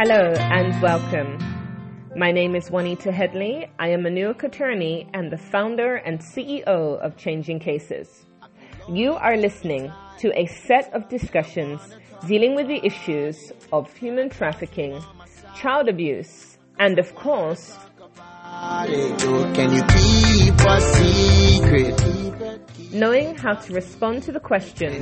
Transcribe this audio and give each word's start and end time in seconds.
Hello 0.00 0.32
and 0.38 0.80
welcome. 0.80 1.36
My 2.14 2.30
name 2.30 2.54
is 2.54 2.70
Juanita 2.70 3.10
Headley. 3.10 3.68
I 3.80 3.88
am 3.88 4.06
a 4.06 4.10
New 4.10 4.20
York 4.20 4.44
attorney 4.44 5.08
and 5.12 5.28
the 5.32 5.36
founder 5.36 5.96
and 5.96 6.20
CEO 6.20 7.00
of 7.00 7.16
Changing 7.16 7.58
Cases. 7.58 8.24
You 8.88 9.14
are 9.14 9.36
listening 9.36 9.90
to 10.18 10.30
a 10.38 10.46
set 10.46 10.94
of 10.94 11.08
discussions 11.08 11.80
dealing 12.28 12.54
with 12.54 12.68
the 12.68 12.80
issues 12.86 13.50
of 13.72 13.92
human 13.96 14.30
trafficking, 14.30 15.02
child 15.56 15.88
abuse, 15.88 16.58
and 16.78 17.00
of 17.00 17.12
course, 17.16 17.76
can 18.44 19.72
you 19.72 19.82
keep 19.82 20.54
a 20.60 20.80
secret? 20.80 22.18
knowing 22.92 23.34
how 23.34 23.52
to 23.52 23.72
respond 23.74 24.22
to 24.22 24.32
the 24.32 24.40
question 24.40 24.92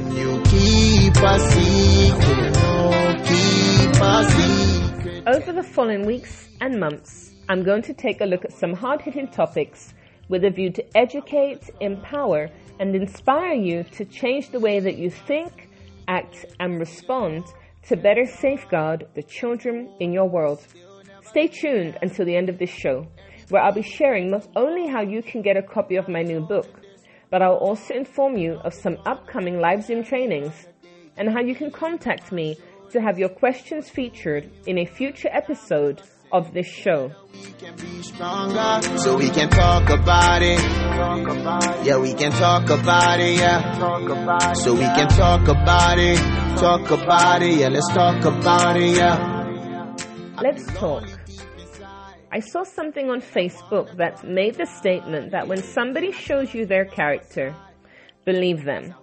Over 5.27 5.53
the 5.53 5.65
following 5.65 6.07
weeks 6.07 6.51
and 6.61 6.79
months, 6.79 7.33
I'm 7.49 7.65
going 7.65 7.83
to 7.83 7.93
take 7.93 8.21
a 8.21 8.25
look 8.25 8.45
at 8.45 8.53
some 8.53 8.73
hard 8.73 9.03
hitting 9.03 9.27
topics 9.27 9.93
with 10.29 10.45
a 10.45 10.51
view 10.51 10.71
to 10.71 10.97
educate, 10.97 11.69
empower, 11.81 12.49
and 12.79 12.95
inspire 12.95 13.55
you 13.55 13.83
to 13.83 14.05
change 14.05 14.51
the 14.51 14.61
way 14.61 14.79
that 14.79 14.99
you 14.99 15.11
think, 15.11 15.69
act, 16.07 16.47
and 16.61 16.79
respond 16.79 17.43
to 17.89 17.97
better 17.97 18.25
safeguard 18.25 19.09
the 19.17 19.23
children 19.25 19.93
in 19.99 20.13
your 20.13 20.29
world. 20.29 20.65
Stay 21.25 21.49
tuned 21.49 21.99
until 22.03 22.25
the 22.25 22.37
end 22.37 22.49
of 22.49 22.61
this 22.61 22.71
show, 22.71 23.05
where 23.49 23.65
I'll 23.65 23.73
be 23.73 23.83
sharing 23.83 24.31
not 24.31 24.47
only 24.55 24.87
how 24.87 25.03
you 25.03 25.23
can 25.23 25.43
get 25.43 25.57
a 25.57 25.63
copy 25.63 25.97
of 25.97 26.09
my 26.09 26.23
new 26.23 26.39
book, 26.39 26.69
but 27.31 27.43
I'll 27.43 27.55
also 27.55 27.95
inform 27.95 28.37
you 28.37 28.61
of 28.63 28.73
some 28.73 28.97
upcoming 29.05 29.59
live 29.59 29.83
Zoom 29.83 30.05
trainings 30.05 30.69
and 31.17 31.29
how 31.31 31.41
you 31.41 31.57
can 31.57 31.73
contact 31.73 32.31
me 32.31 32.57
to 32.91 33.01
have 33.01 33.19
your 33.19 33.29
questions 33.29 33.89
featured 33.89 34.51
in 34.67 34.79
a 34.79 34.85
future 34.87 35.29
episode 35.33 36.03
of 36.33 36.53
this 36.53 36.67
show. 36.67 37.13
We 37.33 37.53
can 37.53 37.77
be 37.77 38.03
stronger, 38.03 38.99
so 38.99 39.17
we 39.17 39.31
can 39.31 39.49
talk 39.49 39.89
about 39.91 40.43
it. 40.43 40.61
Yeah, 41.87 41.99
we 41.99 42.15
can 42.15 42.33
talk 42.33 42.69
about 42.71 43.21
it. 43.21 43.39
Yeah, 43.39 44.53
so 44.55 44.75
we 44.75 44.81
can 44.81 45.09
talk 45.09 45.49
about 45.49 45.99
it. 45.99 46.19
Talk 46.59 46.91
about 46.91 47.43
it. 47.43 47.59
Yeah, 47.59 47.69
let's 47.69 47.89
talk 47.93 48.25
about 48.25 48.77
it. 48.77 48.97
Yeah. 48.97 49.95
Let's 50.43 50.67
talk. 50.75 51.05
I 52.33 52.41
saw 52.41 52.65
something 52.65 53.09
on 53.09 53.21
Facebook 53.21 53.97
that 53.97 54.25
made 54.25 54.57
the 54.57 54.67
statement 54.67 55.31
that 55.31 55.49
when 55.49 55.63
somebody 55.63 56.13
shows 56.13 56.53
you 56.53 56.67
their 56.67 56.85
character, 56.85 57.55
believe 58.25 58.65
them. 58.65 58.95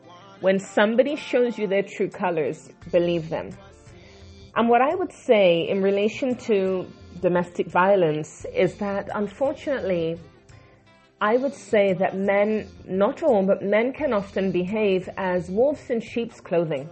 When 0.41 0.59
somebody 0.59 1.15
shows 1.15 1.57
you 1.57 1.67
their 1.67 1.83
true 1.83 2.09
colors, 2.09 2.69
believe 2.91 3.29
them. 3.29 3.51
And 4.55 4.69
what 4.69 4.81
I 4.81 4.93
would 4.93 5.11
say 5.11 5.67
in 5.67 5.81
relation 5.81 6.35
to 6.47 6.85
domestic 7.21 7.67
violence 7.67 8.45
is 8.53 8.75
that 8.75 9.09
unfortunately, 9.15 10.19
I 11.19 11.37
would 11.37 11.55
say 11.55 11.93
that 11.93 12.15
men, 12.17 12.69
not 12.85 13.23
all, 13.23 13.43
but 13.43 13.63
men 13.63 13.93
can 13.93 14.13
often 14.13 14.51
behave 14.51 15.09
as 15.17 15.49
wolves 15.49 15.89
in 15.89 16.01
sheep's 16.01 16.39
clothing. 16.39 16.87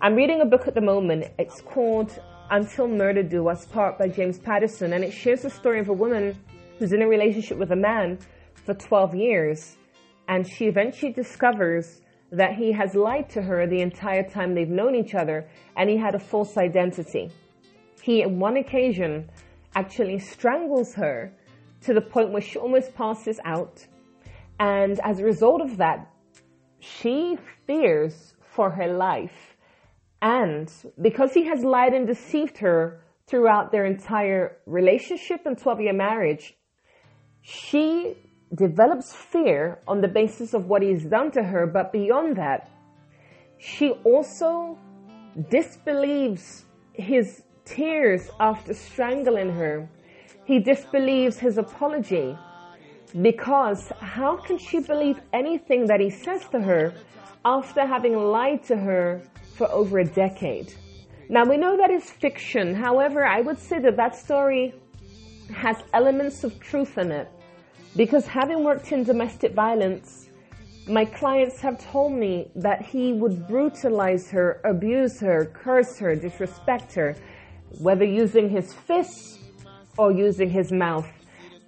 I'm 0.00 0.16
reading 0.16 0.40
a 0.40 0.46
book 0.46 0.66
at 0.66 0.74
the 0.74 0.80
moment. 0.80 1.26
It's 1.38 1.60
called 1.60 2.18
Until 2.50 2.88
Murder 2.88 3.22
Do 3.22 3.48
Us 3.48 3.66
Part 3.66 3.96
by 3.96 4.08
James 4.08 4.38
Patterson, 4.38 4.92
and 4.92 5.04
it 5.04 5.12
shares 5.12 5.42
the 5.42 5.50
story 5.50 5.78
of 5.78 5.90
a 5.90 5.92
woman 5.92 6.36
who's 6.78 6.92
in 6.92 7.02
a 7.02 7.06
relationship 7.06 7.58
with 7.58 7.70
a 7.70 7.76
man 7.76 8.18
for 8.54 8.74
12 8.74 9.14
years, 9.14 9.76
and 10.26 10.44
she 10.44 10.66
eventually 10.66 11.12
discovers 11.12 12.00
that 12.32 12.54
he 12.54 12.72
has 12.72 12.94
lied 12.94 13.28
to 13.30 13.42
her 13.42 13.66
the 13.66 13.80
entire 13.80 14.28
time 14.28 14.54
they've 14.54 14.68
known 14.68 14.94
each 14.94 15.14
other, 15.14 15.48
and 15.76 15.90
he 15.90 15.96
had 15.96 16.14
a 16.14 16.18
false 16.18 16.56
identity. 16.56 17.30
He, 18.02 18.24
on 18.24 18.38
one 18.38 18.56
occasion, 18.56 19.28
actually 19.74 20.18
strangles 20.18 20.94
her 20.94 21.32
to 21.82 21.94
the 21.94 22.00
point 22.00 22.30
where 22.30 22.42
she 22.42 22.58
almost 22.58 22.94
passes 22.94 23.40
out. 23.44 23.86
And 24.58 25.00
as 25.00 25.20
a 25.20 25.24
result 25.24 25.60
of 25.60 25.76
that, 25.78 26.10
she 26.78 27.36
fears 27.66 28.34
for 28.42 28.70
her 28.70 28.92
life. 28.92 29.56
And 30.22 30.70
because 31.00 31.32
he 31.32 31.44
has 31.46 31.64
lied 31.64 31.94
and 31.94 32.06
deceived 32.06 32.58
her 32.58 33.02
throughout 33.26 33.72
their 33.72 33.86
entire 33.86 34.58
relationship 34.66 35.46
and 35.46 35.56
12 35.56 35.80
year 35.80 35.92
marriage, 35.92 36.56
she 37.42 38.16
develops 38.54 39.12
fear 39.12 39.78
on 39.86 40.00
the 40.00 40.08
basis 40.08 40.54
of 40.54 40.66
what 40.66 40.82
he's 40.82 41.04
done 41.04 41.30
to 41.32 41.42
her. 41.42 41.66
But 41.66 41.92
beyond 41.92 42.36
that, 42.36 42.70
she 43.58 43.90
also 44.04 44.78
disbelieves 45.48 46.64
his 46.92 47.42
tears 47.64 48.30
after 48.40 48.74
strangling 48.74 49.52
her. 49.52 49.88
He 50.44 50.58
disbelieves 50.58 51.38
his 51.38 51.58
apology 51.58 52.36
because 53.22 53.92
how 54.00 54.36
can 54.36 54.58
she 54.58 54.80
believe 54.80 55.20
anything 55.32 55.86
that 55.86 56.00
he 56.00 56.10
says 56.10 56.46
to 56.48 56.60
her 56.60 56.94
after 57.44 57.86
having 57.86 58.16
lied 58.16 58.64
to 58.64 58.76
her 58.76 59.22
for 59.54 59.70
over 59.70 60.00
a 60.00 60.04
decade? 60.04 60.74
Now 61.28 61.44
we 61.44 61.56
know 61.56 61.76
that 61.76 61.90
is 61.90 62.10
fiction. 62.10 62.74
However, 62.74 63.24
I 63.24 63.40
would 63.40 63.58
say 63.58 63.78
that 63.78 63.96
that 63.96 64.16
story 64.16 64.74
has 65.52 65.76
elements 65.92 66.42
of 66.42 66.58
truth 66.58 66.98
in 66.98 67.12
it 67.12 67.28
because 67.96 68.26
having 68.26 68.62
worked 68.64 68.92
in 68.92 69.04
domestic 69.04 69.52
violence, 69.52 70.28
my 70.86 71.04
clients 71.04 71.60
have 71.60 71.78
told 71.78 72.12
me 72.12 72.50
that 72.56 72.82
he 72.82 73.12
would 73.12 73.46
brutalize 73.46 74.30
her, 74.30 74.60
abuse 74.64 75.20
her, 75.20 75.46
curse 75.46 75.98
her, 75.98 76.14
disrespect 76.16 76.94
her, 76.94 77.16
whether 77.78 78.04
using 78.04 78.48
his 78.48 78.72
fists 78.72 79.38
or 79.98 80.12
using 80.12 80.50
his 80.50 80.72
mouth. 80.72 81.08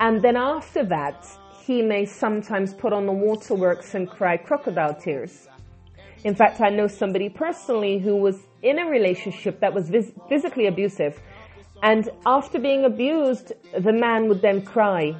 And 0.00 0.22
then 0.22 0.36
after 0.36 0.84
that, 0.86 1.26
he 1.64 1.82
may 1.82 2.04
sometimes 2.04 2.74
put 2.74 2.92
on 2.92 3.06
the 3.06 3.12
waterworks 3.12 3.94
and 3.94 4.08
cry 4.08 4.36
crocodile 4.36 4.94
tears. 4.94 5.48
In 6.24 6.34
fact, 6.34 6.60
I 6.60 6.70
know 6.70 6.86
somebody 6.86 7.28
personally 7.28 7.98
who 7.98 8.16
was 8.16 8.46
in 8.62 8.78
a 8.78 8.86
relationship 8.86 9.60
that 9.60 9.74
was 9.74 9.90
vis- 9.90 10.12
physically 10.28 10.66
abusive. 10.66 11.20
And 11.82 12.08
after 12.26 12.58
being 12.60 12.84
abused, 12.84 13.52
the 13.78 13.92
man 13.92 14.28
would 14.28 14.40
then 14.40 14.64
cry 14.64 15.16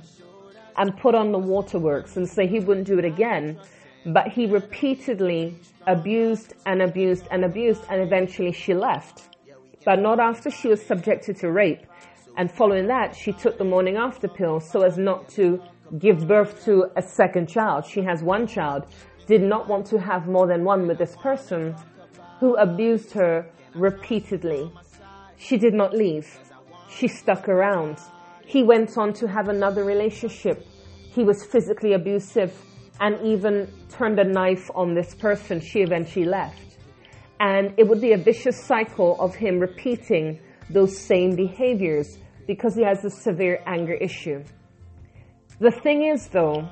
and 0.77 0.97
put 0.97 1.15
on 1.15 1.33
the 1.33 1.39
waterworks 1.39 2.17
and 2.17 2.29
say 2.29 2.47
he 2.47 2.61
wouldn't 2.61 2.87
do 2.87 2.99
it 2.99 3.05
again. 3.05 3.59
But 4.07 4.29
he 4.29 4.47
repeatedly 4.47 5.57
abused 5.87 6.55
and 6.67 6.83
abused 6.83 7.27
and 7.31 7.45
abused, 7.45 7.85
and 7.89 8.01
eventually 8.01 8.53
she 8.53 8.75
left. 8.75 9.29
But 9.85 10.01
not 10.01 10.21
after 10.21 10.51
she 10.51 10.69
was 10.69 10.85
subjected 10.85 11.37
to 11.39 11.51
rape. 11.51 11.87
And 12.37 12.51
following 12.51 12.87
that, 12.87 13.15
she 13.15 13.33
took 13.33 13.59
the 13.59 13.65
morning 13.65 13.97
after 13.97 14.27
pill 14.29 14.61
so 14.61 14.83
as 14.83 14.97
not 14.97 15.29
to 15.31 15.63
give 15.99 16.27
birth 16.27 16.65
to 16.65 16.87
a 16.97 17.03
second 17.03 17.49
child. 17.49 17.87
She 17.87 18.03
has 18.03 18.23
one 18.23 18.47
child, 18.47 18.87
did 19.27 19.43
not 19.43 19.69
want 19.69 19.87
to 19.87 20.01
have 20.01 20.27
more 20.27 20.47
than 20.47 20.65
one 20.65 20.89
with 20.89 20.99
this 20.99 21.15
person 21.17 21.75
who 22.41 22.57
abused 22.57 23.13
her 23.13 23.47
repeatedly. 23.75 24.71
She 25.37 25.59
did 25.59 25.75
not 25.75 25.95
leave. 25.95 26.39
She 26.89 27.09
stuck 27.09 27.49
around. 27.49 27.99
He 28.53 28.63
went 28.63 28.99
on 28.99 29.15
to 29.15 29.27
have 29.27 29.49
another 29.49 29.83
relationship. 29.83 30.67
He 31.15 31.25
was 31.25 31.43
physically 31.43 31.95
abusive 31.95 32.53
and 33.01 33.19
even 33.27 33.73
turned 33.89 34.19
a 34.19 34.25
knife 34.25 34.71
on 34.75 34.93
this 34.93 35.15
person. 35.15 35.59
She 35.59 35.81
eventually 35.81 36.27
left. 36.27 36.77
And 37.41 37.73
it 37.79 37.89
would 37.89 38.03
be 38.03 38.13
a 38.13 38.19
vicious 38.19 38.63
cycle 38.63 39.19
of 39.19 39.35
him 39.35 39.59
repeating 39.59 40.39
those 40.69 40.95
same 40.99 41.35
behaviors 41.35 42.19
because 42.47 42.75
he 42.75 42.83
has 42.85 43.03
a 43.07 43.09
severe 43.09 43.59
anger 43.67 43.95
issue. 43.95 44.45
The 45.59 45.71
thing 45.71 46.05
is 46.05 46.29
though, 46.29 46.69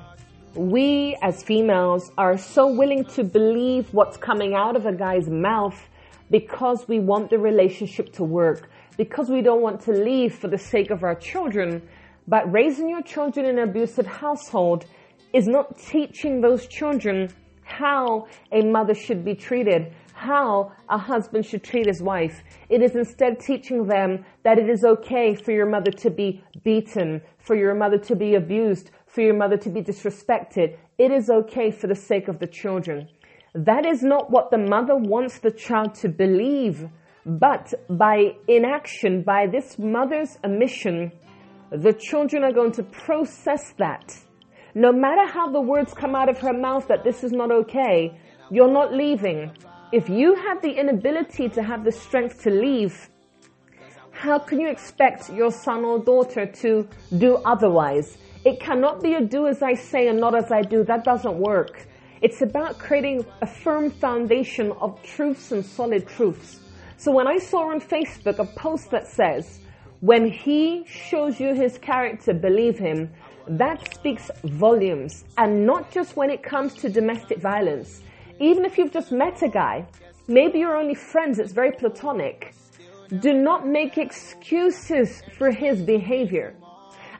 we 0.53 1.17
as 1.23 1.41
females 1.41 2.11
are 2.15 2.37
so 2.37 2.67
willing 2.67 3.05
to 3.15 3.23
believe 3.23 3.91
what's 3.91 4.17
coming 4.17 4.53
out 4.53 4.75
of 4.75 4.85
a 4.85 4.93
guy's 4.93 5.27
mouth 5.27 5.81
because 6.29 6.87
we 6.87 6.99
want 6.99 7.31
the 7.31 7.39
relationship 7.39 8.13
to 8.13 8.23
work, 8.23 8.69
because 9.01 9.31
we 9.31 9.41
don't 9.41 9.63
want 9.63 9.81
to 9.81 9.91
leave 9.91 10.35
for 10.35 10.47
the 10.47 10.59
sake 10.59 10.91
of 10.91 11.01
our 11.01 11.15
children. 11.15 11.81
But 12.27 12.51
raising 12.51 12.87
your 12.87 13.01
children 13.01 13.47
in 13.47 13.57
an 13.57 13.67
abusive 13.67 14.05
household 14.05 14.85
is 15.33 15.47
not 15.47 15.75
teaching 15.79 16.39
those 16.39 16.67
children 16.67 17.33
how 17.63 18.27
a 18.51 18.61
mother 18.61 18.93
should 18.93 19.25
be 19.25 19.33
treated, 19.33 19.91
how 20.13 20.71
a 20.87 20.99
husband 20.99 21.47
should 21.47 21.63
treat 21.63 21.87
his 21.87 21.99
wife. 21.99 22.43
It 22.69 22.83
is 22.83 22.95
instead 22.95 23.39
teaching 23.39 23.87
them 23.87 24.23
that 24.43 24.59
it 24.59 24.69
is 24.69 24.83
okay 24.83 25.33
for 25.33 25.51
your 25.51 25.65
mother 25.65 25.89
to 26.03 26.11
be 26.11 26.43
beaten, 26.63 27.21
for 27.39 27.55
your 27.55 27.73
mother 27.73 27.97
to 27.97 28.15
be 28.15 28.35
abused, 28.35 28.91
for 29.07 29.21
your 29.21 29.33
mother 29.33 29.57
to 29.57 29.69
be 29.71 29.81
disrespected. 29.81 30.77
It 30.99 31.09
is 31.09 31.27
okay 31.31 31.71
for 31.71 31.87
the 31.87 31.95
sake 31.95 32.27
of 32.27 32.37
the 32.37 32.45
children. 32.45 33.07
That 33.55 33.83
is 33.83 34.03
not 34.03 34.29
what 34.29 34.51
the 34.51 34.59
mother 34.59 34.95
wants 34.95 35.39
the 35.39 35.49
child 35.49 35.95
to 35.95 36.07
believe. 36.07 36.87
But 37.25 37.73
by 37.89 38.35
inaction, 38.47 39.21
by 39.21 39.47
this 39.47 39.77
mother's 39.77 40.37
omission, 40.43 41.11
the 41.71 41.93
children 41.93 42.43
are 42.43 42.51
going 42.51 42.71
to 42.73 42.83
process 42.83 43.73
that. 43.77 44.17
No 44.73 44.91
matter 44.91 45.27
how 45.31 45.51
the 45.51 45.61
words 45.61 45.93
come 45.93 46.15
out 46.15 46.29
of 46.29 46.39
her 46.39 46.53
mouth 46.53 46.87
that 46.87 47.03
this 47.03 47.23
is 47.23 47.31
not 47.31 47.51
okay, 47.51 48.17
you're 48.49 48.71
not 48.71 48.93
leaving. 48.93 49.51
If 49.91 50.09
you 50.09 50.35
have 50.35 50.61
the 50.61 50.71
inability 50.71 51.49
to 51.49 51.61
have 51.61 51.83
the 51.83 51.91
strength 51.91 52.41
to 52.43 52.49
leave, 52.49 53.09
how 54.11 54.39
can 54.39 54.59
you 54.59 54.69
expect 54.69 55.29
your 55.31 55.51
son 55.51 55.83
or 55.83 55.99
daughter 55.99 56.45
to 56.45 56.87
do 57.17 57.35
otherwise? 57.45 58.17
It 58.45 58.59
cannot 58.59 59.03
be 59.03 59.13
a 59.13 59.21
do 59.21 59.47
as 59.47 59.61
I 59.61 59.75
say 59.75 60.07
and 60.07 60.19
not 60.19 60.33
as 60.33 60.51
I 60.51 60.61
do. 60.61 60.83
That 60.83 61.03
doesn't 61.03 61.37
work. 61.37 61.87
It's 62.21 62.41
about 62.41 62.79
creating 62.79 63.25
a 63.41 63.47
firm 63.47 63.91
foundation 63.91 64.71
of 64.79 65.01
truths 65.03 65.51
and 65.51 65.65
solid 65.65 66.07
truths. 66.07 66.60
So 67.01 67.11
when 67.11 67.27
I 67.27 67.39
saw 67.39 67.71
on 67.71 67.81
Facebook 67.81 68.37
a 68.37 68.45
post 68.45 68.91
that 68.91 69.07
says, 69.07 69.59
when 70.01 70.29
he 70.29 70.85
shows 70.85 71.39
you 71.39 71.55
his 71.55 71.79
character, 71.79 72.31
believe 72.31 72.77
him, 72.77 73.09
that 73.47 73.95
speaks 73.95 74.29
volumes. 74.43 75.23
And 75.35 75.65
not 75.65 75.89
just 75.89 76.15
when 76.15 76.29
it 76.29 76.43
comes 76.43 76.75
to 76.75 76.89
domestic 76.89 77.39
violence. 77.39 78.03
Even 78.39 78.65
if 78.65 78.77
you've 78.77 78.91
just 78.91 79.11
met 79.11 79.41
a 79.41 79.49
guy, 79.49 79.87
maybe 80.27 80.59
you're 80.59 80.77
only 80.77 80.93
friends, 80.93 81.39
it's 81.39 81.53
very 81.53 81.71
platonic. 81.71 82.53
Do 83.19 83.33
not 83.33 83.67
make 83.67 83.97
excuses 83.97 85.23
for 85.39 85.49
his 85.49 85.81
behavior. 85.81 86.53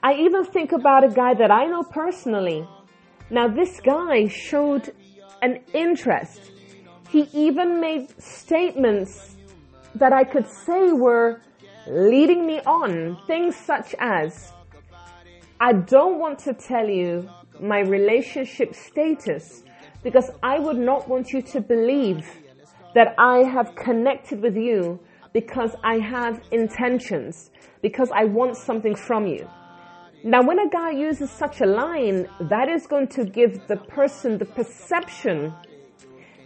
I 0.04 0.14
even 0.14 0.46
think 0.46 0.74
about 0.74 1.04
a 1.04 1.10
guy 1.10 1.34
that 1.34 1.50
I 1.50 1.66
know 1.66 1.82
personally 1.82 2.68
now 3.32 3.48
this 3.48 3.80
guy 3.80 4.28
showed 4.28 4.94
an 5.42 5.62
interest. 5.74 6.52
He 7.10 7.22
even 7.34 7.82
made 7.82 8.14
statements 8.22 9.38
that 9.96 10.14
I 10.14 10.24
could 10.24 10.48
say 10.48 10.92
were 10.92 11.42
leading 11.88 12.46
me 12.46 12.60
on. 12.62 13.18
Things 13.28 13.56
such 13.56 13.96
as, 14.00 14.52
I 15.60 15.74
don't 15.74 16.20
want 16.20 16.40
to 16.40 16.54
tell 16.54 16.88
you 16.88 17.30
my 17.60 17.80
relationship 17.80 18.74
status 18.76 19.64
because 20.04 20.32
I 20.42 20.60
would 20.60 20.78
not 20.78 21.08
want 21.08 21.32
you 21.32 21.42
to 21.42 21.62
believe 21.62 22.28
that 22.96 23.14
I 23.18 23.40
have 23.40 23.76
connected 23.76 24.42
with 24.42 24.56
you 24.56 25.00
because 25.34 25.76
I 25.84 26.00
have 26.00 26.42
intentions, 26.52 27.52
because 27.82 28.10
I 28.12 28.26
want 28.26 28.58
something 28.58 28.96
from 28.96 29.28
you. 29.28 29.48
Now, 30.24 30.44
when 30.44 30.60
a 30.60 30.70
guy 30.70 30.92
uses 30.92 31.32
such 31.32 31.62
a 31.62 31.66
line, 31.66 32.28
that 32.42 32.70
is 32.70 32.86
going 32.86 33.08
to 33.10 33.26
give 33.26 33.68
the 33.68 33.78
person 33.78 34.38
the 34.38 34.46
perception 34.46 35.54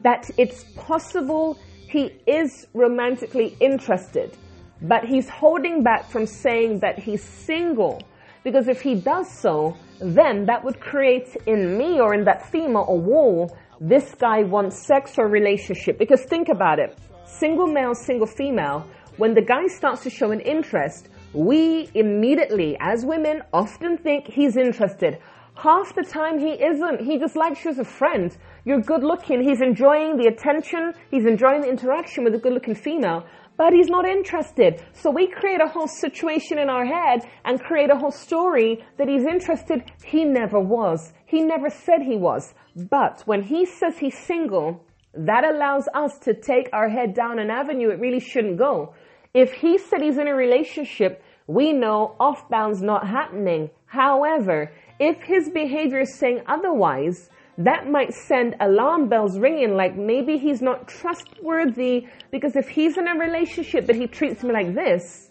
that 0.04 0.30
it's 0.38 0.64
possible 0.76 1.58
he 1.96 2.12
is 2.28 2.68
romantically 2.74 3.56
interested, 3.62 4.36
but 4.82 5.06
he's 5.06 5.30
holding 5.30 5.82
back 5.82 6.10
from 6.10 6.26
saying 6.26 6.80
that 6.80 7.00
he's 7.00 7.24
single. 7.24 8.02
Because 8.44 8.68
if 8.68 8.82
he 8.82 8.96
does 8.96 9.32
so, 9.32 9.78
then 10.02 10.46
that 10.48 10.62
would 10.66 10.82
create 10.82 11.38
in 11.46 11.78
me 11.78 12.02
or 12.02 12.14
in 12.14 12.26
that 12.26 12.52
female 12.52 12.86
a 12.90 12.94
wall. 12.94 13.58
This 13.80 14.14
guy 14.14 14.44
wants 14.44 14.86
sex 14.86 15.18
or 15.18 15.30
relationship. 15.30 15.98
Because 15.98 16.26
think 16.26 16.50
about 16.50 16.80
it. 16.80 16.98
Single 17.26 17.68
male, 17.68 17.96
single 17.96 18.28
female, 18.28 18.86
when 19.16 19.34
the 19.34 19.42
guy 19.42 19.66
starts 19.68 20.04
to 20.04 20.10
show 20.10 20.32
an 20.32 20.42
interest, 20.42 21.08
we 21.34 21.90
immediately, 21.94 22.76
as 22.82 23.06
women, 23.06 23.42
often 23.54 23.98
think 23.98 24.28
he's 24.28 24.58
interested. 24.58 25.18
Half 25.58 25.96
the 25.96 26.04
time 26.04 26.38
he 26.38 26.52
isn't. 26.52 27.02
He 27.02 27.18
just 27.18 27.38
likes 27.38 27.64
you 27.64 27.72
as 27.72 27.80
a 27.80 27.86
friend. 27.86 28.36
You're 28.66 28.82
good 28.82 29.04
looking. 29.04 29.42
He's 29.42 29.62
enjoying 29.62 30.18
the 30.18 30.28
attention. 30.28 30.94
He's 31.10 31.26
enjoying 31.26 31.62
the 31.62 31.70
interaction 31.70 32.26
with 32.26 32.36
a 32.36 32.38
good 32.38 32.52
looking 32.52 32.76
female, 32.76 33.26
but 33.58 33.72
he's 33.72 33.88
not 33.88 34.06
interested. 34.06 34.84
So 34.92 35.12
we 35.12 35.28
create 35.28 35.62
a 35.62 35.70
whole 35.70 35.88
situation 35.88 36.60
in 36.60 36.70
our 36.70 36.86
head 36.86 37.22
and 37.46 37.62
create 37.62 37.90
a 37.90 37.98
whole 37.98 38.12
story 38.12 38.84
that 38.98 39.08
he's 39.08 39.24
interested. 39.24 39.84
He 40.04 40.26
never 40.26 40.60
was. 40.60 41.14
He 41.26 41.42
never 41.42 41.70
said 41.70 42.02
he 42.02 42.18
was. 42.18 42.54
But 42.76 43.24
when 43.26 43.42
he 43.42 43.66
says 43.66 43.98
he's 43.98 44.18
single, 44.18 44.84
that 45.14 45.46
allows 45.46 45.88
us 45.94 46.20
to 46.24 46.34
take 46.34 46.70
our 46.74 46.90
head 46.90 47.14
down 47.14 47.40
an 47.40 47.50
avenue 47.50 47.92
it 47.92 48.00
really 48.02 48.20
shouldn't 48.20 48.58
go. 48.58 48.94
If 49.34 49.54
he 49.54 49.78
said 49.78 50.02
he's 50.02 50.18
in 50.18 50.28
a 50.28 50.36
relationship, 50.36 51.24
we 51.48 51.72
know 51.72 52.16
off 52.20 52.50
bound's 52.50 52.82
not 52.82 53.08
happening. 53.08 53.70
However, 53.86 54.74
if 55.00 55.22
his 55.24 55.50
behavior 55.50 56.00
is 56.00 56.16
saying 56.16 56.42
otherwise, 56.48 57.30
that 57.58 57.90
might 57.90 58.14
send 58.14 58.56
alarm 58.60 59.08
bells 59.08 59.40
ringing 59.40 59.76
like 59.76 59.96
maybe 59.96 60.38
he's 60.38 60.62
not 60.62 60.88
trustworthy 60.88 62.08
because 62.32 62.56
if 62.56 62.68
he's 62.68 62.98
in 62.98 63.08
a 63.08 63.16
relationship 63.16 63.88
but 63.88 63.96
he 63.96 64.08
treats 64.08 64.44
me 64.44 64.52
like 64.52 64.76
this, 64.76 65.30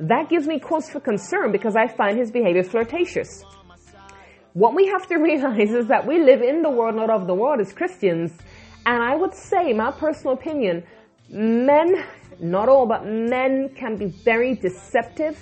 that 0.00 0.28
gives 0.28 0.46
me 0.46 0.58
cause 0.58 0.90
for 0.90 1.00
concern 1.00 1.52
because 1.52 1.76
I 1.76 1.86
find 1.86 2.18
his 2.18 2.30
behavior 2.30 2.64
flirtatious. 2.64 3.44
What 4.54 4.74
we 4.74 4.86
have 4.86 5.06
to 5.08 5.16
realize 5.28 5.70
is 5.70 5.86
that 5.88 6.06
we 6.06 6.20
live 6.20 6.42
in 6.42 6.62
the 6.62 6.70
world, 6.70 6.96
not 6.96 7.10
of 7.10 7.26
the 7.26 7.34
world 7.34 7.60
as 7.60 7.72
Christians. 7.72 8.32
And 8.86 9.02
I 9.02 9.16
would 9.16 9.34
say, 9.34 9.72
my 9.72 9.92
personal 9.92 10.34
opinion, 10.34 10.84
men 11.30 12.04
not 12.40 12.68
all, 12.68 12.86
but 12.86 13.06
men 13.06 13.70
can 13.76 13.96
be 13.96 14.06
very 14.06 14.54
deceptive. 14.54 15.38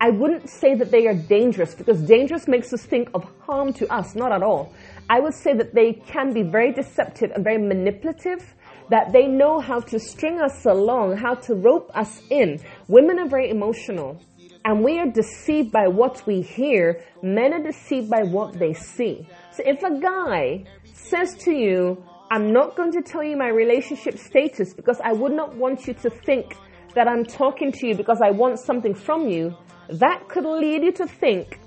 I 0.00 0.10
wouldn't 0.10 0.48
say 0.48 0.74
that 0.74 0.90
they 0.90 1.06
are 1.06 1.14
dangerous 1.14 1.74
because 1.74 2.00
dangerous 2.00 2.48
makes 2.48 2.72
us 2.72 2.84
think 2.84 3.10
of 3.12 3.24
harm 3.40 3.74
to 3.74 3.92
us, 3.92 4.14
not 4.14 4.32
at 4.32 4.42
all. 4.42 4.72
I 5.10 5.20
would 5.20 5.34
say 5.34 5.52
that 5.54 5.74
they 5.74 5.92
can 5.92 6.32
be 6.32 6.42
very 6.42 6.72
deceptive 6.72 7.32
and 7.32 7.44
very 7.44 7.58
manipulative, 7.58 8.54
that 8.88 9.12
they 9.12 9.26
know 9.26 9.60
how 9.60 9.80
to 9.80 9.98
string 9.98 10.40
us 10.40 10.64
along, 10.64 11.18
how 11.18 11.34
to 11.34 11.54
rope 11.54 11.90
us 11.94 12.22
in. 12.30 12.60
Women 12.88 13.18
are 13.18 13.28
very 13.28 13.50
emotional 13.50 14.18
and 14.64 14.82
we 14.82 14.98
are 14.98 15.06
deceived 15.06 15.70
by 15.70 15.86
what 15.88 16.26
we 16.26 16.40
hear. 16.40 17.02
Men 17.22 17.52
are 17.52 17.62
deceived 17.62 18.08
by 18.08 18.22
what 18.22 18.58
they 18.58 18.72
see. 18.72 19.26
So 19.52 19.62
if 19.66 19.82
a 19.82 20.00
guy 20.00 20.64
says 20.94 21.36
to 21.44 21.50
you, 21.50 22.02
I'm 22.30 22.52
not 22.52 22.76
going 22.76 22.92
to 22.92 23.02
tell 23.02 23.24
you 23.24 23.36
my 23.36 23.48
relationship 23.48 24.16
status 24.18 24.72
because 24.72 25.00
I 25.02 25.12
would 25.12 25.32
not 25.32 25.56
want 25.56 25.86
you 25.86 25.94
to 25.94 26.10
think 26.10 26.56
that 26.94 27.08
I'm 27.08 27.24
talking 27.24 27.72
to 27.72 27.86
you 27.86 27.94
because 27.94 28.20
I 28.20 28.30
want 28.30 28.58
something 28.58 28.94
from 28.94 29.28
you. 29.28 29.56
That 29.88 30.28
could 30.28 30.44
lead 30.44 30.82
you 30.82 30.92
to 30.92 31.06
think 31.06 31.58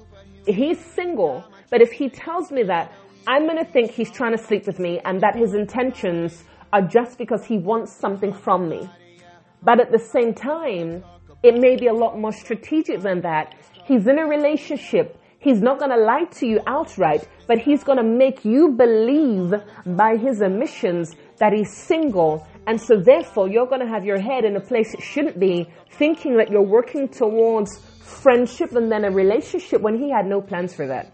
he's 0.46 0.80
single, 0.80 1.44
but 1.70 1.82
if 1.82 1.92
he 1.92 2.10
tells 2.10 2.52
me 2.52 2.64
that, 2.64 2.92
I'm 3.28 3.46
going 3.46 3.58
to 3.58 3.72
think 3.72 3.92
he's 3.92 4.12
trying 4.12 4.36
to 4.36 4.44
sleep 4.44 4.68
with 4.68 4.80
me 4.80 5.00
and 5.06 5.22
that 5.22 5.36
his 5.36 5.54
intentions 5.54 6.44
are 6.74 6.82
just 6.82 7.18
because 7.18 7.46
he 7.46 7.58
wants 7.58 7.94
something 7.94 8.34
from 8.34 8.68
me. 8.68 8.90
But 9.62 9.80
at 9.80 9.92
the 9.92 10.00
same 10.00 10.34
time, 10.34 11.04
it 11.42 11.58
may 11.58 11.78
be 11.78 11.88
a 11.88 11.94
lot 11.94 12.20
more 12.20 12.34
strategic 12.34 13.02
than 13.02 13.22
that. 13.22 13.56
He's 13.86 14.08
in 14.08 14.20
a 14.20 14.26
relationship 14.26 15.18
He's 15.44 15.62
not 15.62 15.78
going 15.78 15.92
to 15.92 15.98
lie 15.98 16.24
to 16.40 16.48
you 16.48 16.62
outright, 16.68 17.28
but 17.48 17.58
he's 17.58 17.84
going 17.84 17.98
to 17.98 18.04
make 18.04 18.46
you 18.46 18.70
believe 18.70 19.54
by 19.86 20.16
his 20.16 20.42
omissions 20.42 21.18
that 21.38 21.52
he's 21.52 21.70
single. 21.70 22.48
And 22.66 22.80
so 22.80 22.96
therefore 22.96 23.50
you're 23.50 23.68
going 23.68 23.82
to 23.82 23.88
have 23.88 24.06
your 24.06 24.20
head 24.20 24.46
in 24.46 24.56
a 24.56 24.62
place 24.62 24.94
it 24.94 25.02
shouldn't 25.02 25.40
be, 25.40 25.68
thinking 25.92 26.38
that 26.38 26.50
you're 26.50 26.62
working 26.62 27.10
towards 27.10 27.80
friendship 28.02 28.74
and 28.74 28.92
then 28.92 29.06
a 29.06 29.12
relationship 29.12 29.82
when 29.82 29.98
he 29.98 30.10
had 30.10 30.26
no 30.26 30.42
plans 30.42 30.74
for 30.74 30.88
that. 30.88 31.14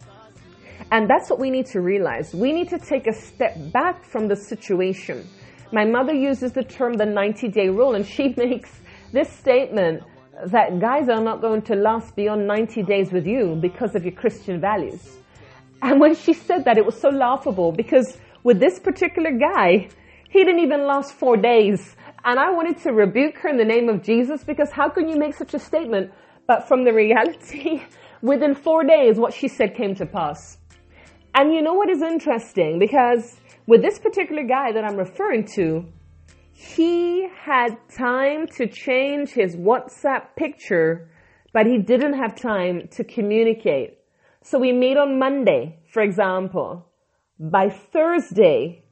And 0.91 1.09
that's 1.09 1.29
what 1.29 1.39
we 1.39 1.49
need 1.49 1.67
to 1.67 1.81
realize. 1.81 2.33
We 2.33 2.51
need 2.51 2.69
to 2.69 2.79
take 2.79 3.07
a 3.07 3.13
step 3.13 3.55
back 3.71 4.03
from 4.03 4.27
the 4.27 4.35
situation. 4.35 5.27
My 5.71 5.85
mother 5.85 6.13
uses 6.13 6.51
the 6.51 6.63
term 6.63 6.93
the 6.93 7.05
90 7.05 7.47
day 7.49 7.69
rule 7.69 7.95
and 7.95 8.05
she 8.05 8.29
makes 8.37 8.71
this 9.11 9.29
statement 9.29 10.03
that 10.47 10.79
guys 10.79 11.09
are 11.09 11.21
not 11.21 11.41
going 11.41 11.61
to 11.63 11.75
last 11.75 12.15
beyond 12.15 12.47
90 12.47 12.83
days 12.83 13.11
with 13.11 13.25
you 13.25 13.57
because 13.59 13.95
of 13.95 14.03
your 14.03 14.13
Christian 14.13 14.59
values. 14.61 15.17
And 15.81 15.99
when 15.99 16.15
she 16.15 16.33
said 16.33 16.65
that, 16.65 16.77
it 16.77 16.85
was 16.85 16.99
so 16.99 17.09
laughable 17.09 17.71
because 17.71 18.17
with 18.43 18.59
this 18.59 18.79
particular 18.79 19.31
guy, 19.31 19.89
he 20.29 20.43
didn't 20.43 20.61
even 20.61 20.85
last 20.85 21.13
four 21.13 21.35
days. 21.37 21.95
And 22.23 22.39
I 22.39 22.51
wanted 22.51 22.77
to 22.83 22.91
rebuke 22.91 23.37
her 23.39 23.49
in 23.49 23.57
the 23.57 23.65
name 23.65 23.89
of 23.89 24.03
Jesus 24.03 24.43
because 24.43 24.71
how 24.71 24.89
can 24.89 25.09
you 25.09 25.17
make 25.17 25.33
such 25.33 25.53
a 25.53 25.59
statement? 25.59 26.11
But 26.47 26.67
from 26.67 26.83
the 26.83 26.93
reality, 26.93 27.81
within 28.21 28.55
four 28.55 28.83
days, 28.83 29.17
what 29.17 29.33
she 29.33 29.47
said 29.47 29.75
came 29.75 29.95
to 29.95 30.05
pass. 30.05 30.57
And 31.33 31.53
you 31.53 31.61
know 31.61 31.73
what 31.73 31.89
is 31.89 32.01
interesting? 32.01 32.79
Because 32.79 33.39
with 33.65 33.81
this 33.81 33.99
particular 33.99 34.43
guy 34.43 34.71
that 34.71 34.83
I'm 34.83 34.97
referring 34.97 35.45
to, 35.55 35.85
he 36.53 37.27
had 37.41 37.77
time 37.95 38.47
to 38.57 38.67
change 38.67 39.29
his 39.29 39.55
WhatsApp 39.55 40.35
picture, 40.35 41.09
but 41.53 41.65
he 41.65 41.77
didn't 41.77 42.13
have 42.13 42.35
time 42.35 42.89
to 42.91 43.03
communicate. 43.03 43.99
So 44.43 44.59
we 44.59 44.73
meet 44.73 44.97
on 44.97 45.17
Monday, 45.17 45.79
for 45.91 46.01
example. 46.01 46.85
By 47.39 47.69
Thursday, 47.69 48.83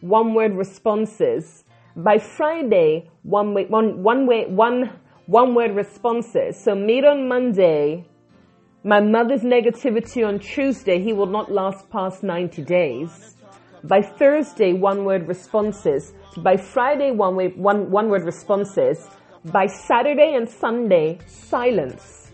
one 0.00 0.34
word 0.34 0.54
responses. 0.54 1.64
By 1.96 2.18
Friday, 2.18 3.10
one 3.22 3.54
way, 3.54 3.66
one, 3.66 4.02
one 4.02 4.26
way, 4.26 4.46
one, 4.46 4.90
one 5.26 5.54
word 5.54 5.74
responses. 5.74 6.62
So 6.62 6.74
meet 6.74 7.04
on 7.04 7.28
Monday. 7.28 8.06
My 8.82 9.00
mother's 9.00 9.42
negativity 9.42 10.26
on 10.26 10.38
Tuesday, 10.38 11.02
he 11.02 11.12
will 11.12 11.26
not 11.26 11.52
last 11.52 11.90
past 11.90 12.22
90 12.22 12.62
days. 12.62 13.36
By 13.84 14.00
Thursday, 14.02 14.72
one 14.72 15.04
word 15.04 15.28
responses. 15.28 16.12
By 16.38 16.56
Friday, 16.56 17.10
one, 17.10 17.36
way, 17.36 17.48
one, 17.48 17.90
one 17.90 18.08
word 18.08 18.24
responses. 18.24 19.06
By 19.44 19.66
Saturday 19.66 20.34
and 20.34 20.48
Sunday, 20.48 21.18
silence. 21.26 22.30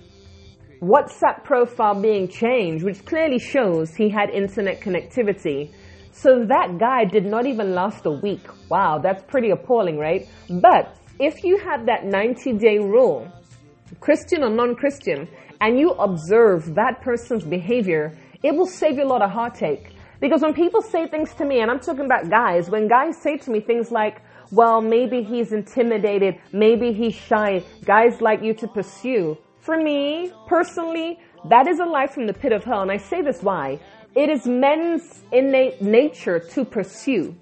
WhatsApp 0.80 1.42
profile 1.44 2.00
being 2.00 2.28
changed, 2.28 2.84
which 2.84 3.04
clearly 3.04 3.38
shows 3.38 3.94
he 3.94 4.08
had 4.08 4.30
internet 4.30 4.80
connectivity. 4.80 5.72
So 6.18 6.46
that 6.46 6.78
guy 6.78 7.04
did 7.04 7.26
not 7.26 7.44
even 7.44 7.74
last 7.74 8.06
a 8.06 8.10
week. 8.10 8.40
Wow, 8.70 8.98
that's 8.98 9.22
pretty 9.24 9.50
appalling, 9.50 9.98
right? 9.98 10.26
But 10.48 10.96
if 11.20 11.44
you 11.44 11.58
have 11.58 11.84
that 11.86 12.06
90 12.06 12.54
day 12.54 12.78
rule, 12.78 13.30
Christian 14.00 14.42
or 14.42 14.48
non-Christian, 14.48 15.28
and 15.60 15.78
you 15.78 15.90
observe 15.90 16.74
that 16.74 17.02
person's 17.02 17.44
behavior, 17.44 18.16
it 18.42 18.54
will 18.54 18.66
save 18.66 18.96
you 18.96 19.04
a 19.04 19.12
lot 19.14 19.20
of 19.20 19.30
heartache. 19.30 19.92
Because 20.18 20.40
when 20.40 20.54
people 20.54 20.80
say 20.80 21.06
things 21.06 21.34
to 21.34 21.44
me, 21.44 21.60
and 21.60 21.70
I'm 21.70 21.80
talking 21.80 22.06
about 22.06 22.30
guys, 22.30 22.70
when 22.70 22.88
guys 22.88 23.18
say 23.20 23.36
to 23.36 23.50
me 23.50 23.60
things 23.60 23.92
like, 23.92 24.22
well, 24.50 24.80
maybe 24.80 25.22
he's 25.22 25.52
intimidated, 25.52 26.38
maybe 26.50 26.92
he's 26.94 27.14
shy, 27.14 27.62
guys 27.84 28.22
like 28.22 28.42
you 28.42 28.54
to 28.54 28.68
pursue. 28.68 29.36
For 29.60 29.76
me, 29.76 30.32
personally, 30.46 31.18
that 31.50 31.66
is 31.66 31.78
a 31.78 31.84
lie 31.84 32.06
from 32.06 32.26
the 32.26 32.32
pit 32.32 32.52
of 32.52 32.64
hell. 32.64 32.80
And 32.80 32.90
I 32.90 32.96
say 32.96 33.20
this 33.20 33.42
why? 33.42 33.80
It 34.16 34.30
is 34.30 34.46
men's 34.46 35.24
innate 35.30 35.82
nature 35.82 36.38
to 36.38 36.64
pursue. 36.64 37.36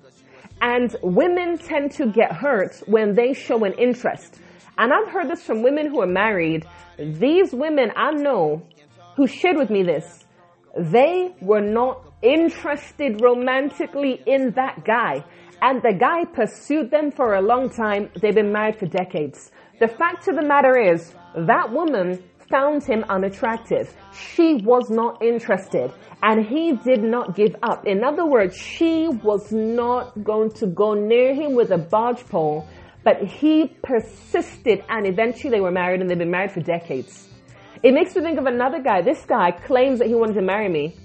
And 0.61 0.97
women 1.03 1.57
tend 1.57 1.93
to 1.93 2.11
get 2.11 2.33
hurt 2.33 2.83
when 2.87 3.15
they 3.15 3.33
show 3.33 3.65
an 3.65 3.75
interest. 3.75 4.41
And 4.77 4.93
I've 4.93 5.09
heard 5.09 5.31
this 5.31 5.45
from 5.45 5.63
women 5.63 5.87
who 5.87 6.01
are 6.01 6.07
married. 6.09 6.67
These 6.99 7.53
women 7.53 7.93
I 7.95 8.11
know 8.11 8.67
who 9.15 9.29
shared 9.29 9.57
with 9.57 9.71
me 9.71 9.85
this, 9.85 10.25
they 10.77 11.33
were 11.41 11.61
not 11.61 12.13
interested 12.23 13.21
romantically 13.23 14.21
in 14.27 14.51
that 14.57 14.85
guy. 14.85 15.25
And 15.63 15.81
the 15.81 15.93
guy 15.93 16.25
pursued 16.25 16.91
them 16.91 17.13
for 17.13 17.35
a 17.35 17.41
long 17.41 17.71
time. 17.71 18.11
They've 18.21 18.35
been 18.35 18.53
married 18.53 18.81
for 18.81 18.87
decades. 18.87 19.53
The 19.79 19.87
fact 19.87 20.27
of 20.27 20.35
the 20.35 20.43
matter 20.43 20.77
is, 20.77 21.15
that 21.37 21.71
woman 21.71 22.23
found 22.55 22.85
him 22.85 23.05
unattractive. 23.09 23.93
She 24.13 24.55
was 24.55 24.89
not 24.89 25.21
interested 25.21 25.93
and 26.23 26.47
he 26.47 26.77
did 26.91 27.03
not 27.03 27.35
give 27.35 27.57
up. 27.65 27.85
In 27.85 28.05
other 28.05 28.25
words, 28.25 28.57
she 28.57 29.09
was 29.09 29.51
not 29.51 30.23
going 30.23 30.53
to 30.61 30.69
go 30.69 30.95
near 30.95 31.35
him 31.35 31.57
with 31.57 31.73
a 31.73 31.79
barge 31.79 32.25
pole, 32.29 32.69
but 33.03 33.17
he 33.25 33.77
persisted 33.83 34.85
and 34.89 35.05
eventually 35.05 35.51
they 35.51 35.61
were 35.61 35.73
married 35.73 36.01
and 36.01 36.09
they've 36.09 36.25
been 36.27 36.31
married 36.31 36.53
for 36.53 36.61
decades. 36.61 37.27
It 37.83 37.93
makes 37.93 38.15
me 38.15 38.23
think 38.23 38.39
of 38.39 38.47
another 38.47 38.81
guy. 38.81 39.03
This 39.03 39.25
guy 39.25 39.51
claims 39.51 39.99
that 39.99 40.07
he 40.07 40.15
wanted 40.15 40.35
to 40.35 40.43
marry 40.43 40.69
me. 40.69 40.97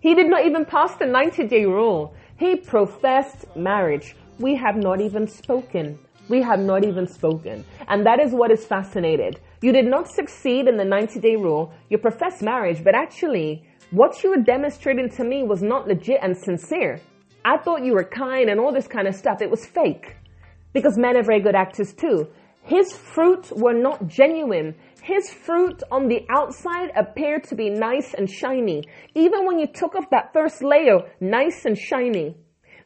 He 0.00 0.14
did 0.14 0.30
not 0.30 0.46
even 0.46 0.64
pass 0.64 0.96
the 0.96 1.04
90 1.04 1.48
day 1.48 1.66
rule. 1.66 2.14
He 2.38 2.56
professed 2.56 3.44
marriage. 3.54 4.16
We 4.38 4.56
have 4.56 4.76
not 4.76 5.02
even 5.02 5.28
spoken. 5.28 5.98
We 6.30 6.40
have 6.40 6.60
not 6.60 6.82
even 6.82 7.06
spoken. 7.06 7.66
And 7.88 8.06
that 8.06 8.20
is 8.20 8.32
what 8.32 8.50
is 8.50 8.64
fascinated. 8.64 9.38
You 9.62 9.72
did 9.72 9.86
not 9.86 10.08
succeed 10.08 10.66
in 10.66 10.76
the 10.76 10.84
90 10.84 11.20
day 11.20 11.36
rule. 11.36 11.72
You 11.88 11.96
professed 11.96 12.42
marriage, 12.42 12.82
but 12.82 12.96
actually, 12.96 13.62
what 13.92 14.20
you 14.24 14.30
were 14.30 14.42
demonstrating 14.42 15.08
to 15.10 15.22
me 15.22 15.44
was 15.44 15.62
not 15.62 15.86
legit 15.86 16.18
and 16.20 16.36
sincere. 16.36 17.00
I 17.44 17.58
thought 17.58 17.84
you 17.84 17.92
were 17.92 18.02
kind 18.04 18.50
and 18.50 18.58
all 18.58 18.72
this 18.72 18.88
kind 18.88 19.06
of 19.06 19.14
stuff. 19.14 19.40
It 19.40 19.50
was 19.50 19.64
fake. 19.64 20.16
Because 20.72 20.98
men 20.98 21.16
are 21.16 21.22
very 21.22 21.40
good 21.40 21.54
actors 21.54 21.92
too. 21.94 22.26
His 22.64 22.92
fruit 22.96 23.52
were 23.52 23.72
not 23.72 24.08
genuine. 24.08 24.74
His 25.00 25.30
fruit 25.30 25.80
on 25.92 26.08
the 26.08 26.26
outside 26.28 26.90
appeared 26.96 27.44
to 27.44 27.54
be 27.54 27.70
nice 27.70 28.14
and 28.14 28.28
shiny. 28.28 28.82
Even 29.14 29.46
when 29.46 29.60
you 29.60 29.68
took 29.68 29.94
off 29.94 30.10
that 30.10 30.32
first 30.32 30.64
layer, 30.64 31.02
nice 31.20 31.64
and 31.66 31.78
shiny. 31.78 32.36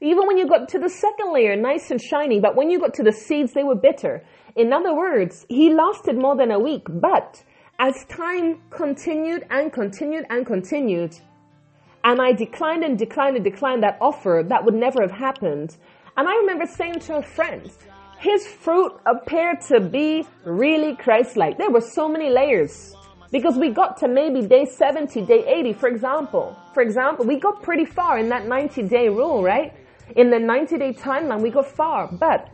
Even 0.01 0.27
when 0.27 0.37
you 0.37 0.47
got 0.47 0.69
to 0.71 0.79
the 0.79 0.89
second 0.89 1.33
layer, 1.33 1.57
nice 1.57 1.91
and 1.91 2.01
shiny, 2.01 2.41
but 2.41 2.57
when 2.57 2.71
you 2.71 2.79
got 2.79 2.95
to 2.95 3.03
the 3.03 3.13
seeds, 3.13 3.53
they 3.53 3.65
were 3.65 3.75
bitter. 3.75 4.23
In 4.55 4.73
other 4.73 4.95
words, 4.95 5.47
he 5.49 5.73
lasted 5.73 6.17
more 6.17 6.37
than 6.37 6.51
a 6.51 6.59
week, 6.59 6.87
but 6.89 7.43
as 7.79 8.05
time 8.07 8.61
continued 8.71 9.47
and 9.51 9.73
continued 9.73 10.27
and 10.31 10.47
continued, 10.47 11.15
and 12.05 12.21
I 12.21 12.33
declined 12.33 12.85
and 12.85 12.99
declined 12.99 13.37
and 13.37 13.45
declined 13.45 13.83
that 13.83 13.99
offer, 14.01 14.45
that 14.49 14.65
would 14.65 14.75
never 14.75 15.03
have 15.03 15.11
happened. 15.11 15.77
And 16.17 16.29
I 16.29 16.37
remember 16.37 16.67
saying 16.67 17.01
to 17.01 17.17
a 17.17 17.23
friend, 17.23 17.71
his 18.19 18.47
fruit 18.47 18.93
appeared 19.05 19.61
to 19.69 19.81
be 19.81 20.27
really 20.45 20.97
Christ-like. 20.97 21.59
There 21.59 21.71
were 21.71 21.81
so 21.81 22.09
many 22.09 22.31
layers. 22.31 22.95
Because 23.33 23.59
we 23.59 23.71
got 23.71 23.97
to 23.99 24.09
maybe 24.09 24.47
day 24.47 24.65
70, 24.65 25.23
day 25.23 25.45
80, 25.47 25.73
for 25.75 25.89
example. 25.89 26.57
For 26.73 26.83
example, 26.83 27.27
we 27.27 27.39
got 27.39 27.63
pretty 27.63 27.85
far 27.85 28.19
in 28.19 28.29
that 28.29 28.47
90 28.47 28.85
day 28.85 29.09
rule, 29.09 29.43
right? 29.43 29.75
In 30.15 30.31
the 30.31 30.39
90 30.39 30.79
day 30.79 30.93
timeline, 30.93 31.43
we 31.43 31.51
got 31.51 31.67
far. 31.67 32.07
But 32.07 32.49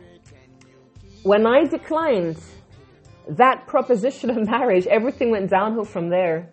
when 1.23 1.45
I 1.45 1.65
declined 1.65 2.37
that 3.29 3.67
proposition 3.67 4.29
of 4.29 4.47
marriage, 4.49 4.87
everything 4.87 5.29
went 5.31 5.49
downhill 5.49 5.85
from 5.85 6.09
there. 6.09 6.49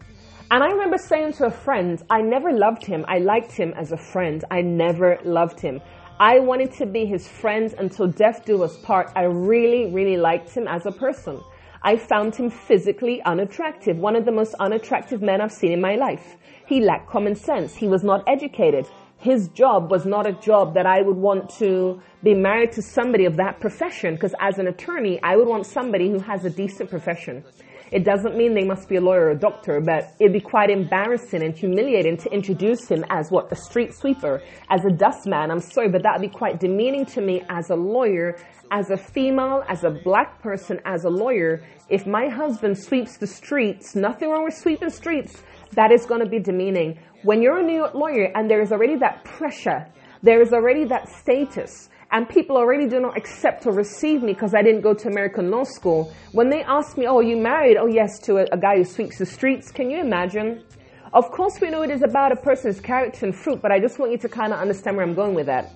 And 0.51 0.63
I 0.63 0.69
remember 0.69 0.99
saying 0.99 1.35
to 1.35 1.47
a 1.47 1.51
friend, 1.51 2.03
I 2.11 2.21
never 2.21 2.53
loved 2.53 2.85
him. 2.85 3.05
I 3.09 3.19
liked 3.19 3.53
him 3.53 3.73
as 3.77 3.93
a 3.93 3.97
friend. 3.97 4.45
I 4.51 4.61
never 4.63 5.19
loved 5.25 5.61
him. 5.61 5.81
I 6.19 6.39
wanted 6.41 6.73
to 6.73 6.87
be 6.87 7.07
his 7.07 7.27
friend 7.27 7.73
until 7.79 8.07
death 8.07 8.45
do 8.45 8.63
us 8.63 8.77
part. 8.79 9.11
I 9.17 9.23
really, 9.23 9.91
really 9.91 10.17
liked 10.17 10.51
him 10.51 10.69
as 10.69 10.87
a 10.87 10.93
person. 10.93 11.41
I 11.83 11.97
found 11.97 12.35
him 12.35 12.51
physically 12.51 13.23
unattractive, 13.23 13.97
one 13.97 14.17
of 14.17 14.27
the 14.27 14.33
most 14.33 14.55
unattractive 14.61 15.23
men 15.23 15.41
I've 15.41 15.53
seen 15.53 15.73
in 15.73 15.81
my 15.81 15.97
life. 15.97 16.37
He 16.67 16.81
lacked 16.81 17.09
common 17.09 17.35
sense. 17.35 17.75
He 17.75 17.89
was 17.89 18.05
not 18.05 18.23
educated 18.27 18.87
his 19.21 19.49
job 19.49 19.91
was 19.91 20.07
not 20.07 20.27
a 20.27 20.33
job 20.33 20.75
that 20.75 20.87
I 20.87 21.03
would 21.03 21.17
want 21.17 21.51
to 21.59 22.01
be 22.23 22.35
married 22.35 22.73
to 22.73 22.83
somebody 22.83 23.27
of 23.27 23.37
that 23.37 23.61
profession 23.61 24.15
because 24.15 24.35
as 24.41 24.59
an 24.59 24.67
attorney, 24.67 25.21
I 25.23 25.37
would 25.37 25.47
want 25.47 25.67
somebody 25.67 26.11
who 26.11 26.19
has 26.21 26.47
a 26.47 26.51
decent 26.51 26.89
profession. 26.89 27.45
It 27.93 28.05
doesn't 28.05 28.37
mean 28.37 28.55
they 28.55 28.65
must 28.65 28.89
be 28.89 28.97
a 28.97 29.01
lawyer 29.01 29.27
or 29.27 29.31
a 29.31 29.39
doctor, 29.39 29.81
but 29.81 30.15
it'd 30.21 30.33
be 30.33 30.41
quite 30.41 30.71
embarrassing 30.71 31.43
and 31.43 31.55
humiliating 31.55 32.17
to 32.19 32.33
introduce 32.33 32.89
him 32.89 33.05
as 33.11 33.31
what? 33.31 33.53
A 33.53 33.57
street 33.57 33.93
sweeper, 33.93 34.43
as 34.71 34.85
a 34.85 34.91
dustman. 34.91 35.51
I'm 35.51 35.61
sorry, 35.61 35.91
but 35.91 36.03
that'd 36.03 36.23
be 36.23 36.29
quite 36.29 36.61
demeaning 36.61 37.05
to 37.07 37.21
me 37.21 37.43
as 37.51 37.69
a 37.69 37.75
lawyer, 37.75 38.39
as 38.71 38.91
a 38.91 38.97
female, 38.97 39.65
as 39.69 39.83
a 39.83 39.91
black 39.91 40.41
person, 40.41 40.81
as 40.85 41.05
a 41.05 41.11
lawyer. 41.11 41.63
If 41.89 42.07
my 42.07 42.29
husband 42.29 42.79
sweeps 42.79 43.19
the 43.19 43.27
streets, 43.27 43.97
nothing 43.97 44.31
wrong 44.31 44.45
with 44.45 44.55
sweeping 44.55 44.91
streets, 44.91 45.43
that 45.73 45.91
is 45.91 46.07
going 46.07 46.21
to 46.21 46.29
be 46.29 46.39
demeaning. 46.39 46.99
When 47.23 47.43
you're 47.43 47.59
a 47.59 47.63
New 47.63 47.87
lawyer 47.93 48.33
and 48.35 48.51
there 48.51 48.63
is 48.63 48.73
already 48.73 48.97
that 48.97 49.25
pressure, 49.25 49.87
there 50.23 50.41
is 50.41 50.53
already 50.53 50.85
that 50.87 51.09
status, 51.09 51.91
and 52.13 52.29
people 52.29 52.57
already 52.57 52.89
do 52.89 52.99
not 52.99 53.17
accept 53.17 53.67
or 53.67 53.73
receive 53.73 54.23
me 54.23 54.33
because 54.33 54.55
I 54.55 54.63
didn't 54.63 54.81
go 54.81 54.95
to 54.95 55.09
American 55.09 55.51
law 55.51 55.65
school. 55.65 56.13
When 56.33 56.49
they 56.49 56.63
ask 56.63 56.97
me, 56.97 57.07
oh, 57.07 57.21
you 57.21 57.37
married? 57.37 57.77
Oh, 57.77 57.87
yes, 57.87 58.19
to 58.21 58.39
a, 58.39 58.47
a 58.53 58.59
guy 58.59 58.77
who 58.79 58.85
sweeps 58.85 59.19
the 59.19 59.27
streets. 59.27 59.71
Can 59.71 59.91
you 59.91 60.01
imagine? 60.01 60.65
Of 61.13 61.31
course, 61.31 61.61
we 61.61 61.71
know 61.71 61.83
it 61.83 61.91
is 61.91 62.03
about 62.03 62.33
a 62.33 62.37
person's 62.37 62.81
character 62.81 63.27
and 63.27 63.35
fruit, 63.35 63.61
but 63.61 63.71
I 63.71 63.81
just 63.81 63.99
want 63.99 64.13
you 64.13 64.19
to 64.19 64.29
kind 64.29 64.53
of 64.53 64.59
understand 64.59 64.97
where 64.97 65.05
I'm 65.05 65.15
going 65.15 65.35
with 65.35 65.47
that. 65.47 65.73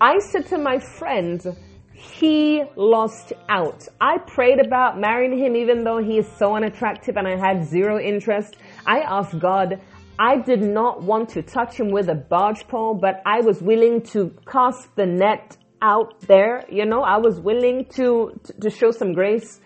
I 0.00 0.18
said 0.20 0.46
to 0.46 0.58
my 0.58 0.78
friend, 0.78 1.42
he 1.92 2.62
lost 2.76 3.32
out. 3.48 3.88
I 4.00 4.18
prayed 4.18 4.64
about 4.64 5.00
marrying 5.00 5.36
him 5.36 5.56
even 5.56 5.82
though 5.82 5.98
he 5.98 6.18
is 6.18 6.28
so 6.38 6.54
unattractive 6.54 7.16
and 7.16 7.26
I 7.26 7.36
had 7.36 7.66
zero 7.66 7.98
interest. 7.98 8.56
I 8.86 9.00
asked 9.00 9.38
God, 9.38 9.80
I 10.18 10.36
did 10.38 10.62
not 10.62 11.02
want 11.02 11.28
to 11.30 11.42
touch 11.42 11.78
him 11.78 11.92
with 11.92 12.08
a 12.08 12.14
barge 12.14 12.66
pole, 12.66 12.94
but 12.94 13.22
I 13.24 13.40
was 13.40 13.62
willing 13.62 14.02
to 14.12 14.34
cast 14.50 14.94
the 14.96 15.06
net 15.06 15.56
out 15.80 16.20
there. 16.22 16.64
You 16.68 16.86
know, 16.86 17.02
I 17.02 17.18
was 17.18 17.38
willing 17.38 17.84
to, 17.90 18.32
to 18.60 18.68
show 18.68 18.90
some 18.90 19.12
grace. 19.12 19.60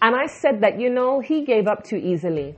And 0.00 0.14
I 0.14 0.26
said 0.26 0.60
that, 0.60 0.78
you 0.78 0.90
know, 0.90 1.18
he 1.18 1.44
gave 1.44 1.66
up 1.66 1.82
too 1.82 1.96
easily. 1.96 2.56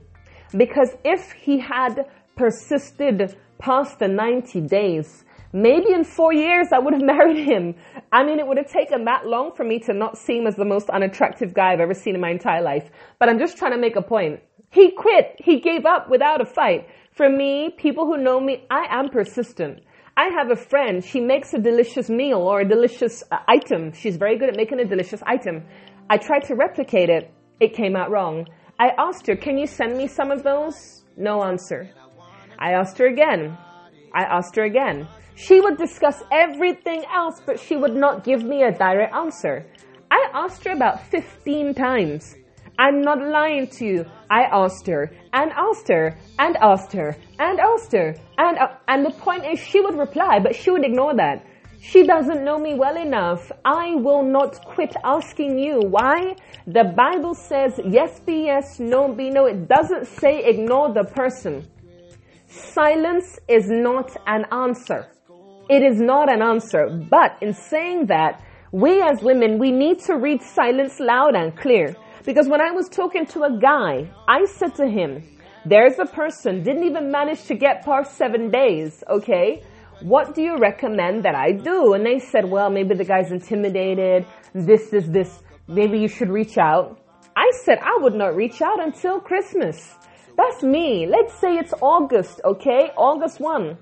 Because 0.55 0.95
if 1.03 1.31
he 1.31 1.59
had 1.59 2.05
persisted 2.35 3.35
past 3.57 3.97
the 3.97 4.07
90 4.07 4.61
days, 4.61 5.23
maybe 5.51 5.91
in 5.91 6.03
four 6.03 6.31
years 6.31 6.67
I 6.71 6.77
would 6.77 6.93
have 6.93 7.01
married 7.17 7.47
him. 7.47 7.73
I 8.11 8.23
mean, 8.23 8.37
it 8.37 8.45
would 8.45 8.57
have 8.57 8.71
taken 8.71 9.05
that 9.05 9.25
long 9.25 9.53
for 9.55 9.63
me 9.63 9.79
to 9.79 9.93
not 9.93 10.19
see 10.19 10.37
him 10.37 10.45
as 10.45 10.55
the 10.55 10.65
most 10.65 10.87
unattractive 10.91 11.55
guy 11.55 11.73
I've 11.73 11.79
ever 11.79 11.95
seen 11.95 12.13
in 12.13 12.21
my 12.21 12.29
entire 12.29 12.61
life. 12.61 12.91
But 13.17 13.29
I'm 13.29 13.39
just 13.39 13.57
trying 13.57 13.71
to 13.71 13.79
make 13.79 13.95
a 13.95 14.03
point. 14.03 14.41
He 14.71 14.91
quit. 14.91 15.35
He 15.39 15.59
gave 15.59 15.85
up 15.85 16.09
without 16.09 16.41
a 16.41 16.45
fight. 16.45 16.87
For 17.19 17.27
me, 17.27 17.69
people 17.77 18.05
who 18.05 18.15
know 18.15 18.39
me, 18.39 18.63
I 18.71 18.85
am 18.89 19.09
persistent. 19.09 19.83
I 20.15 20.29
have 20.29 20.51
a 20.51 20.55
friend, 20.55 21.03
she 21.03 21.19
makes 21.19 21.53
a 21.53 21.59
delicious 21.59 22.09
meal 22.09 22.37
or 22.37 22.61
a 22.61 22.65
delicious 22.65 23.23
uh, 23.29 23.39
item. 23.45 23.91
She's 23.91 24.15
very 24.15 24.37
good 24.37 24.47
at 24.47 24.55
making 24.55 24.79
a 24.79 24.85
delicious 24.85 25.21
item. 25.25 25.65
I 26.09 26.15
tried 26.15 26.45
to 26.45 26.55
replicate 26.55 27.09
it. 27.09 27.29
It 27.59 27.73
came 27.73 27.97
out 27.97 28.09
wrong. 28.09 28.47
I 28.79 28.91
asked 28.97 29.27
her, 29.27 29.35
can 29.35 29.57
you 29.57 29.67
send 29.67 29.97
me 29.97 30.07
some 30.07 30.31
of 30.31 30.43
those? 30.43 31.03
No 31.17 31.43
answer. 31.43 31.89
I 32.57 32.71
asked 32.71 32.97
her 32.99 33.07
again. 33.07 33.57
I 34.15 34.23
asked 34.23 34.55
her 34.55 34.63
again. 34.63 35.05
She 35.35 35.59
would 35.59 35.77
discuss 35.77 36.23
everything 36.31 37.03
else, 37.13 37.41
but 37.45 37.59
she 37.59 37.75
would 37.75 37.97
not 37.97 38.23
give 38.23 38.43
me 38.45 38.63
a 38.63 38.71
direct 38.71 39.13
answer. 39.13 39.65
I 40.09 40.29
asked 40.33 40.63
her 40.63 40.71
about 40.71 41.05
15 41.07 41.73
times. 41.73 42.37
I'm 42.79 43.01
not 43.01 43.19
lying 43.19 43.67
to 43.71 43.85
you. 43.85 44.05
I 44.29 44.43
asked 44.43 44.87
her 44.87 45.11
and 45.33 45.51
asked 45.51 45.87
her 45.87 46.17
and 46.39 46.57
asked 46.57 46.93
her 46.93 47.15
and 47.39 47.59
asked 47.59 47.91
her 47.91 48.15
and 48.37 48.57
uh, 48.57 48.67
and 48.87 49.05
the 49.05 49.11
point 49.11 49.45
is 49.45 49.59
she 49.59 49.81
would 49.81 49.97
reply 49.97 50.39
but 50.39 50.55
she 50.55 50.71
would 50.71 50.85
ignore 50.85 51.15
that. 51.15 51.45
She 51.81 52.05
doesn't 52.05 52.43
know 52.43 52.59
me 52.59 52.75
well 52.75 52.97
enough. 52.97 53.49
I 53.63 53.95
will 53.95 54.21
not 54.21 54.65
quit 54.65 54.93
asking 55.03 55.57
you. 55.57 55.79
Why? 55.79 56.35
The 56.67 56.83
Bible 56.83 57.33
says 57.33 57.79
yes 57.85 58.19
be 58.19 58.43
yes, 58.47 58.79
no 58.79 59.13
be 59.13 59.29
no. 59.29 59.45
It 59.45 59.69
doesn't 59.69 60.05
say 60.05 60.43
ignore 60.43 60.93
the 60.93 61.05
person. 61.05 61.65
Silence 62.47 63.39
is 63.47 63.69
not 63.69 64.11
an 64.27 64.45
answer. 64.51 65.07
It 65.69 65.83
is 65.83 66.01
not 66.01 66.31
an 66.31 66.41
answer. 66.41 66.89
But 66.89 67.37
in 67.41 67.53
saying 67.53 68.07
that, 68.07 68.41
we 68.71 69.01
as 69.01 69.21
women, 69.21 69.59
we 69.59 69.71
need 69.71 69.99
to 70.01 70.15
read 70.15 70.41
silence 70.41 70.99
loud 70.99 71.35
and 71.35 71.55
clear. 71.55 71.95
Because 72.29 72.47
when 72.47 72.61
I 72.61 72.69
was 72.69 72.87
talking 72.89 73.25
to 73.33 73.41
a 73.41 73.57
guy, 73.57 74.07
I 74.27 74.45
said 74.45 74.75
to 74.75 74.87
him, 74.87 75.23
there's 75.65 75.97
a 75.97 76.05
person 76.05 76.61
didn't 76.61 76.83
even 76.83 77.09
manage 77.09 77.45
to 77.45 77.55
get 77.55 77.83
past 77.83 78.17
seven 78.17 78.51
days, 78.51 79.03
okay? 79.09 79.63
What 80.01 80.35
do 80.35 80.43
you 80.43 80.55
recommend 80.59 81.25
that 81.25 81.33
I 81.33 81.53
do? 81.53 81.93
And 81.93 82.05
they 82.05 82.19
said, 82.19 82.45
well, 82.47 82.69
maybe 82.69 82.93
the 82.93 83.03
guy's 83.03 83.31
intimidated. 83.31 84.27
This 84.53 84.93
is 84.93 85.09
this. 85.09 85.39
Maybe 85.67 85.97
you 85.97 86.07
should 86.07 86.29
reach 86.29 86.59
out. 86.59 87.01
I 87.35 87.51
said 87.63 87.79
I 87.81 87.97
would 87.99 88.13
not 88.13 88.35
reach 88.35 88.61
out 88.61 88.79
until 88.79 89.19
Christmas. 89.19 89.95
That's 90.37 90.61
me. 90.61 91.07
Let's 91.09 91.33
say 91.33 91.57
it's 91.57 91.73
August, 91.81 92.41
okay? 92.45 92.91
August 92.95 93.39
1. 93.39 93.75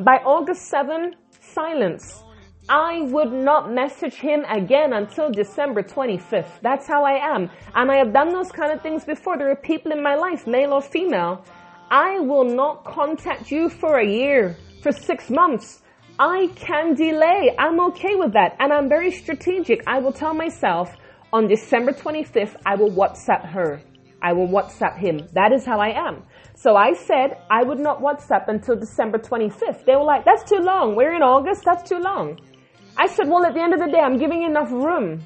By 0.00 0.16
August 0.24 0.62
7, 0.62 1.14
silence. 1.40 2.24
I 2.72 3.02
would 3.02 3.34
not 3.34 3.70
message 3.70 4.14
him 4.14 4.46
again 4.46 4.94
until 4.94 5.30
December 5.30 5.82
25th. 5.82 6.58
That's 6.62 6.86
how 6.86 7.04
I 7.04 7.18
am. 7.36 7.50
And 7.74 7.92
I 7.92 7.96
have 7.96 8.14
done 8.14 8.32
those 8.32 8.50
kind 8.50 8.72
of 8.72 8.80
things 8.80 9.04
before. 9.04 9.36
There 9.36 9.50
are 9.50 9.56
people 9.56 9.92
in 9.92 10.02
my 10.02 10.14
life, 10.14 10.46
male 10.46 10.72
or 10.72 10.80
female. 10.80 11.44
I 11.90 12.20
will 12.20 12.44
not 12.44 12.86
contact 12.86 13.50
you 13.50 13.68
for 13.68 13.98
a 13.98 14.06
year, 14.06 14.56
for 14.82 14.90
six 14.90 15.28
months. 15.28 15.82
I 16.18 16.48
can 16.56 16.94
delay. 16.94 17.54
I'm 17.58 17.78
okay 17.88 18.16
with 18.16 18.32
that. 18.32 18.56
And 18.58 18.72
I'm 18.72 18.88
very 18.88 19.10
strategic. 19.10 19.86
I 19.86 19.98
will 19.98 20.12
tell 20.12 20.32
myself 20.32 20.96
on 21.30 21.48
December 21.48 21.92
25th, 21.92 22.56
I 22.64 22.76
will 22.76 22.90
WhatsApp 22.90 23.46
her. 23.50 23.82
I 24.22 24.32
will 24.32 24.48
WhatsApp 24.48 24.96
him. 24.96 25.28
That 25.34 25.52
is 25.52 25.66
how 25.66 25.78
I 25.78 25.90
am. 26.08 26.22
So 26.54 26.76
I 26.76 26.94
said 26.94 27.36
I 27.50 27.64
would 27.64 27.80
not 27.80 28.00
WhatsApp 28.00 28.48
until 28.48 28.76
December 28.76 29.18
25th. 29.18 29.84
They 29.84 29.94
were 29.94 30.04
like, 30.04 30.24
that's 30.24 30.48
too 30.48 30.60
long. 30.60 30.96
We're 30.96 31.14
in 31.14 31.22
August. 31.22 31.64
That's 31.66 31.86
too 31.86 31.98
long. 31.98 32.38
I 32.96 33.06
said, 33.06 33.28
well, 33.28 33.44
at 33.44 33.54
the 33.54 33.60
end 33.60 33.74
of 33.74 33.80
the 33.80 33.88
day, 33.88 34.00
I'm 34.00 34.18
giving 34.18 34.42
enough 34.42 34.70
room. 34.70 35.22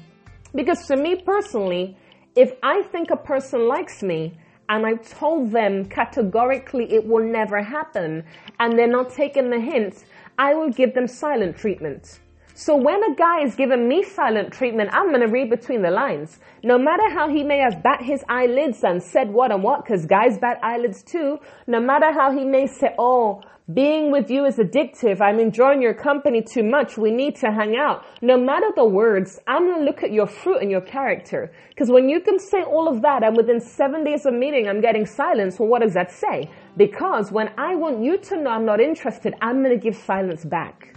Because 0.55 0.87
to 0.87 0.95
me 0.95 1.15
personally, 1.15 1.97
if 2.35 2.53
I 2.63 2.81
think 2.83 3.11
a 3.11 3.17
person 3.17 3.67
likes 3.67 4.01
me 4.01 4.37
and 4.69 4.85
I 4.85 4.95
told 4.95 5.51
them 5.51 5.85
categorically 5.85 6.91
it 6.93 7.05
will 7.05 7.25
never 7.25 7.61
happen 7.61 8.23
and 8.59 8.77
they're 8.77 8.87
not 8.87 9.11
taking 9.11 9.49
the 9.49 9.59
hint, 9.59 10.05
I 10.37 10.53
will 10.53 10.69
give 10.69 10.93
them 10.93 11.07
silent 11.07 11.57
treatment. 11.57 12.19
So 12.59 12.75
when 12.75 13.03
a 13.03 13.13
guy 13.13 13.43
is 13.43 13.53
giving 13.53 13.87
me 13.87 14.01
silent 14.01 14.51
treatment, 14.51 14.89
I'm 14.91 15.09
going 15.09 15.21
to 15.21 15.27
read 15.27 15.51
between 15.51 15.83
the 15.83 15.91
lines. 15.91 16.39
No 16.63 16.79
matter 16.79 17.07
how 17.07 17.29
he 17.29 17.43
may 17.43 17.59
have 17.59 17.83
bat 17.83 18.01
his 18.01 18.23
eyelids 18.27 18.83
and 18.83 19.01
said 19.01 19.31
what 19.31 19.51
and 19.51 19.61
what, 19.61 19.85
because 19.85 20.07
guys 20.07 20.39
bat 20.39 20.57
eyelids 20.63 21.03
too, 21.03 21.37
no 21.67 21.79
matter 21.79 22.11
how 22.11 22.35
he 22.35 22.43
may 22.43 22.65
say, 22.65 22.95
oh, 22.97 23.43
being 23.71 24.11
with 24.11 24.31
you 24.31 24.45
is 24.45 24.55
addictive. 24.57 25.21
I'm 25.21 25.39
enjoying 25.39 25.83
your 25.83 25.93
company 25.93 26.41
too 26.41 26.63
much. 26.63 26.97
We 26.97 27.11
need 27.11 27.35
to 27.35 27.51
hang 27.51 27.75
out. 27.75 28.03
No 28.23 28.39
matter 28.39 28.71
the 28.75 28.85
words, 28.85 29.39
I'm 29.45 29.67
going 29.67 29.77
to 29.77 29.85
look 29.85 30.01
at 30.01 30.11
your 30.11 30.25
fruit 30.25 30.63
and 30.63 30.71
your 30.71 30.81
character. 30.81 31.51
Because 31.69 31.91
when 31.91 32.09
you 32.09 32.19
can 32.19 32.39
say 32.39 32.63
all 32.63 32.87
of 32.87 33.03
that 33.03 33.23
and 33.23 33.37
within 33.37 33.59
seven 33.59 34.03
days 34.03 34.25
of 34.25 34.33
meeting, 34.33 34.67
I'm 34.67 34.81
getting 34.81 35.05
silence, 35.05 35.59
well, 35.59 35.69
what 35.69 35.83
does 35.83 35.93
that 35.93 36.09
say? 36.11 36.49
Because 36.75 37.31
when 37.31 37.51
I 37.55 37.75
want 37.75 38.03
you 38.03 38.17
to 38.17 38.41
know 38.41 38.49
I'm 38.49 38.65
not 38.65 38.81
interested, 38.81 39.35
I'm 39.43 39.61
going 39.61 39.79
to 39.79 39.83
give 39.83 39.95
silence 39.95 40.43
back. 40.43 40.96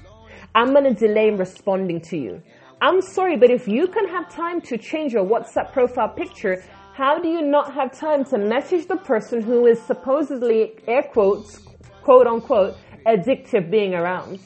I'm 0.55 0.73
going 0.73 0.85
to 0.85 0.95
delay 0.95 1.31
responding 1.31 2.01
to 2.03 2.17
you. 2.17 2.43
I'm 2.83 3.01
sorry, 3.01 3.37
but 3.37 3.51
if 3.51 3.69
you 3.69 3.87
can 3.87 4.09
have 4.09 4.29
time 4.29 4.61
to 4.63 4.77
change 4.77 5.13
your 5.13 5.25
WhatsApp 5.25 5.73
profile 5.73 6.09
picture, 6.09 6.65
how 6.93 7.21
do 7.21 7.29
you 7.29 7.43
not 7.43 7.73
have 7.73 7.97
time 7.97 8.25
to 8.27 8.39
message 8.39 8.89
the 8.89 8.97
person 8.97 9.43
who 9.43 9.67
is 9.67 9.81
supposedly, 9.81 10.73
air 10.89 11.05
quotes, 11.05 11.59
quote 12.03 12.27
unquote, 12.27 12.77
addictive 13.07 13.71
being 13.71 13.95
around? 13.95 14.41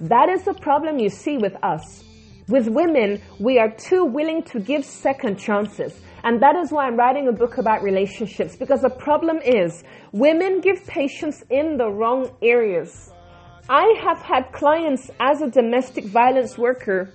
That 0.00 0.28
is 0.28 0.44
the 0.44 0.52
problem 0.52 0.98
you 0.98 1.08
see 1.08 1.38
with 1.38 1.56
us. 1.62 2.04
With 2.48 2.68
women, 2.68 3.22
we 3.40 3.58
are 3.58 3.70
too 3.70 4.04
willing 4.04 4.42
to 4.44 4.60
give 4.60 4.84
second 4.84 5.38
chances. 5.38 5.98
And 6.22 6.42
that 6.42 6.54
is 6.54 6.70
why 6.70 6.86
I'm 6.86 6.96
writing 6.96 7.28
a 7.28 7.32
book 7.32 7.56
about 7.56 7.82
relationships 7.82 8.56
because 8.56 8.82
the 8.82 8.90
problem 8.90 9.38
is 9.38 9.84
women 10.12 10.60
give 10.60 10.86
patience 10.86 11.42
in 11.48 11.78
the 11.78 11.88
wrong 11.88 12.30
areas. 12.42 13.10
I 13.68 13.98
have 14.00 14.18
had 14.18 14.52
clients 14.52 15.10
as 15.18 15.42
a 15.42 15.50
domestic 15.50 16.04
violence 16.04 16.56
worker 16.56 17.12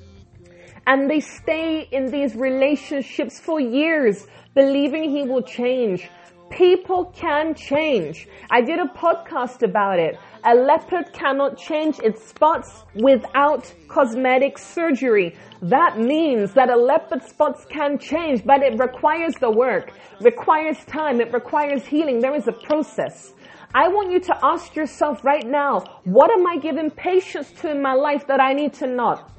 and 0.86 1.10
they 1.10 1.22
stay 1.22 1.88
in 1.92 2.12
these 2.12 2.36
relationships 2.36 3.40
for 3.40 3.62
years 3.62 4.28
believing 4.54 5.10
he 5.10 5.24
will 5.24 5.44
change. 5.44 6.10
People 6.50 7.06
can 7.16 7.56
change. 7.56 8.28
I 8.50 8.60
did 8.60 8.80
a 8.80 8.88
podcast 8.88 9.64
about 9.64 10.00
it. 10.00 10.20
A 10.44 10.54
leopard 10.54 11.14
cannot 11.14 11.58
change 11.58 12.00
its 12.00 12.28
spots 12.28 12.84
without 12.96 13.74
cosmetic 13.88 14.58
surgery. 14.58 15.38
That 15.62 16.00
means 16.00 16.52
that 16.56 16.70
a 16.70 16.76
leopard 16.76 17.24
spots 17.24 17.64
can 17.70 17.98
change, 17.98 18.44
but 18.44 18.62
it 18.62 18.78
requires 18.78 19.36
the 19.36 19.50
work, 19.50 19.94
requires 20.20 20.84
time, 20.84 21.22
it 21.22 21.32
requires 21.32 21.86
healing. 21.86 22.20
There 22.20 22.36
is 22.36 22.50
a 22.50 22.52
process. 22.52 23.34
I 23.74 23.88
want 23.88 24.12
you 24.12 24.20
to 24.20 24.38
ask 24.44 24.76
yourself 24.76 25.24
right 25.24 25.48
now, 25.48 25.80
what 26.04 26.30
am 26.30 26.46
I 26.46 26.58
giving 26.58 26.92
patience 26.92 27.54
to 27.62 27.72
in 27.72 27.82
my 27.82 27.94
life 27.94 28.28
that 28.28 28.42
I 28.42 28.52
need 28.52 28.74
to 28.76 28.88
not? 28.88 29.32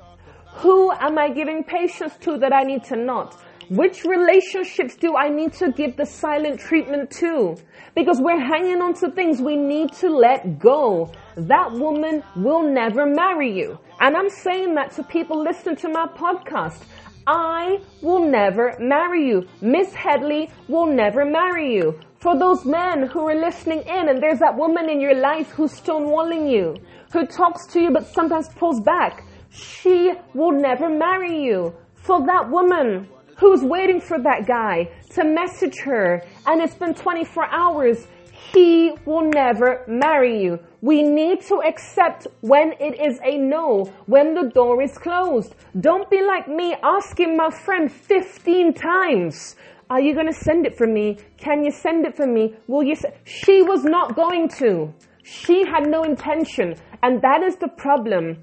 Who 0.63 0.91
am 0.91 1.19
I 1.19 1.29
giving 1.29 1.63
patience 1.65 2.15
to 2.23 2.39
that 2.39 2.51
I 2.51 2.63
need 2.63 2.83
to 2.85 2.97
not? 2.97 3.39
Which 3.69 4.05
relationships 4.05 4.97
do 4.97 5.17
I 5.17 5.29
need 5.29 5.53
to 5.55 5.71
give 5.71 5.97
the 5.97 6.07
silent 6.07 6.61
treatment 6.61 7.11
to? 7.21 7.57
Because 7.95 8.21
we're 8.21 8.41
hanging 8.41 8.81
on 8.81 8.95
to 8.95 9.11
things 9.11 9.43
we 9.43 9.55
need 9.57 9.93
to 9.95 10.09
let 10.09 10.59
go. 10.59 11.13
That 11.37 11.73
woman 11.73 12.23
will 12.35 12.63
never 12.63 13.05
marry 13.05 13.53
you. 13.53 13.79
And 14.01 14.17
I'm 14.17 14.31
saying 14.31 14.75
that 14.77 14.93
to 14.93 15.03
people 15.03 15.43
listening 15.43 15.77
to 15.77 15.89
my 15.91 16.07
podcast. 16.07 16.85
I 17.27 17.81
will 18.01 18.29
never 18.29 18.77
marry 18.81 19.29
you. 19.29 19.47
Miss 19.61 19.95
Headley 19.95 20.51
will 20.69 20.87
never 20.87 21.25
marry 21.25 21.75
you. 21.75 22.01
For 22.19 22.39
those 22.39 22.65
men 22.65 23.07
who 23.09 23.29
are 23.29 23.35
listening 23.35 23.83
in 23.83 24.09
and 24.09 24.23
there's 24.23 24.39
that 24.41 24.57
woman 24.57 24.89
in 24.89 25.01
your 25.01 25.15
life 25.15 25.51
who's 25.51 25.73
stonewalling 25.73 26.51
you, 26.51 26.77
who 27.13 27.27
talks 27.27 27.67
to 27.73 27.81
you 27.81 27.91
but 27.91 28.07
sometimes 28.07 28.49
pulls 28.57 28.81
back, 28.81 29.25
she 29.51 30.13
will 30.35 30.53
never 30.53 30.89
marry 30.89 31.43
you. 31.43 31.75
For 31.95 32.25
that 32.27 32.51
woman 32.51 33.09
who's 33.39 33.63
waiting 33.63 34.01
for 34.01 34.19
that 34.21 34.47
guy 34.47 34.89
to 35.15 35.25
message 35.25 35.79
her 35.85 36.25
and 36.47 36.61
it's 36.61 36.75
been 36.75 36.95
24 36.95 37.47
hours, 37.53 38.07
he 38.51 38.93
will 39.05 39.31
never 39.31 39.85
marry 39.87 40.43
you. 40.43 40.59
We 40.81 41.03
need 41.03 41.43
to 41.43 41.63
accept 41.63 42.27
when 42.41 42.73
it 42.81 43.01
is 43.01 43.21
a 43.23 43.39
no, 43.39 43.85
when 44.07 44.35
the 44.35 44.51
door 44.51 44.83
is 44.83 44.99
closed. 44.99 45.55
Don't 45.81 46.11
be 46.11 46.23
like 46.23 46.49
me 46.49 46.75
asking 46.83 47.37
my 47.37 47.51
friend 47.51 47.91
15 47.91 48.75
times, 48.75 49.57
are 49.89 50.01
you 50.01 50.15
going 50.15 50.27
to 50.27 50.33
send 50.33 50.67
it 50.67 50.77
for 50.77 50.87
me? 50.87 51.19
Can 51.37 51.63
you 51.63 51.71
send 51.71 52.07
it 52.07 52.17
for 52.17 52.27
me? 52.27 52.55
Will 52.67 52.83
you? 52.83 52.97
she 53.25 53.63
was 53.63 53.85
not 53.85 54.17
going 54.17 54.49
to. 54.61 54.93
She 55.23 55.67
had 55.67 55.87
no 55.87 56.03
intention. 56.03 56.77
And 57.03 57.21
that 57.23 57.43
is 57.43 57.57
the 57.57 57.69
problem. 57.69 58.39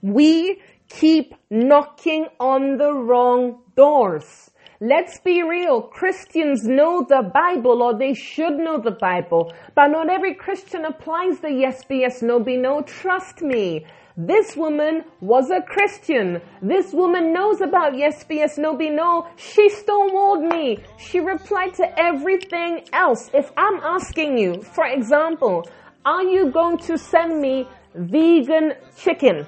We 0.00 0.62
keep 0.88 1.34
knocking 1.50 2.26
on 2.40 2.78
the 2.78 2.92
wrong 2.92 3.62
doors. 3.76 4.50
Let's 4.80 5.20
be 5.20 5.40
real. 5.42 5.82
Christians 5.82 6.64
know 6.64 7.06
the 7.08 7.30
Bible 7.32 7.80
or 7.80 7.96
they 7.96 8.12
should 8.12 8.56
know 8.58 8.78
the 8.80 8.90
Bible, 8.90 9.52
but 9.76 9.86
not 9.88 10.10
every 10.10 10.34
Christian 10.34 10.84
applies 10.84 11.38
the 11.38 11.52
yes 11.52 11.84
be 11.84 11.98
yes, 11.98 12.22
no 12.22 12.40
be 12.40 12.56
no. 12.56 12.82
Trust 12.82 13.40
me. 13.40 13.86
This 14.16 14.56
woman 14.56 15.04
was 15.20 15.50
a 15.50 15.62
Christian. 15.62 16.40
This 16.60 16.92
woman 16.92 17.32
knows 17.32 17.60
about 17.60 17.96
yes 17.96 18.24
be 18.24 18.36
yes, 18.36 18.58
no 18.58 18.76
be 18.76 18.90
no. 18.90 19.28
She 19.36 19.68
stonewalled 19.70 20.50
me. 20.50 20.78
She 20.98 21.20
replied 21.20 21.74
to 21.74 21.86
everything 21.96 22.80
else. 22.92 23.30
If 23.32 23.52
I'm 23.56 23.76
asking 23.76 24.38
you, 24.38 24.60
for 24.62 24.86
example, 24.86 25.68
are 26.04 26.24
you 26.24 26.50
going 26.50 26.78
to 26.78 26.98
send 26.98 27.40
me 27.40 27.68
vegan 27.94 28.74
chicken? 28.96 29.46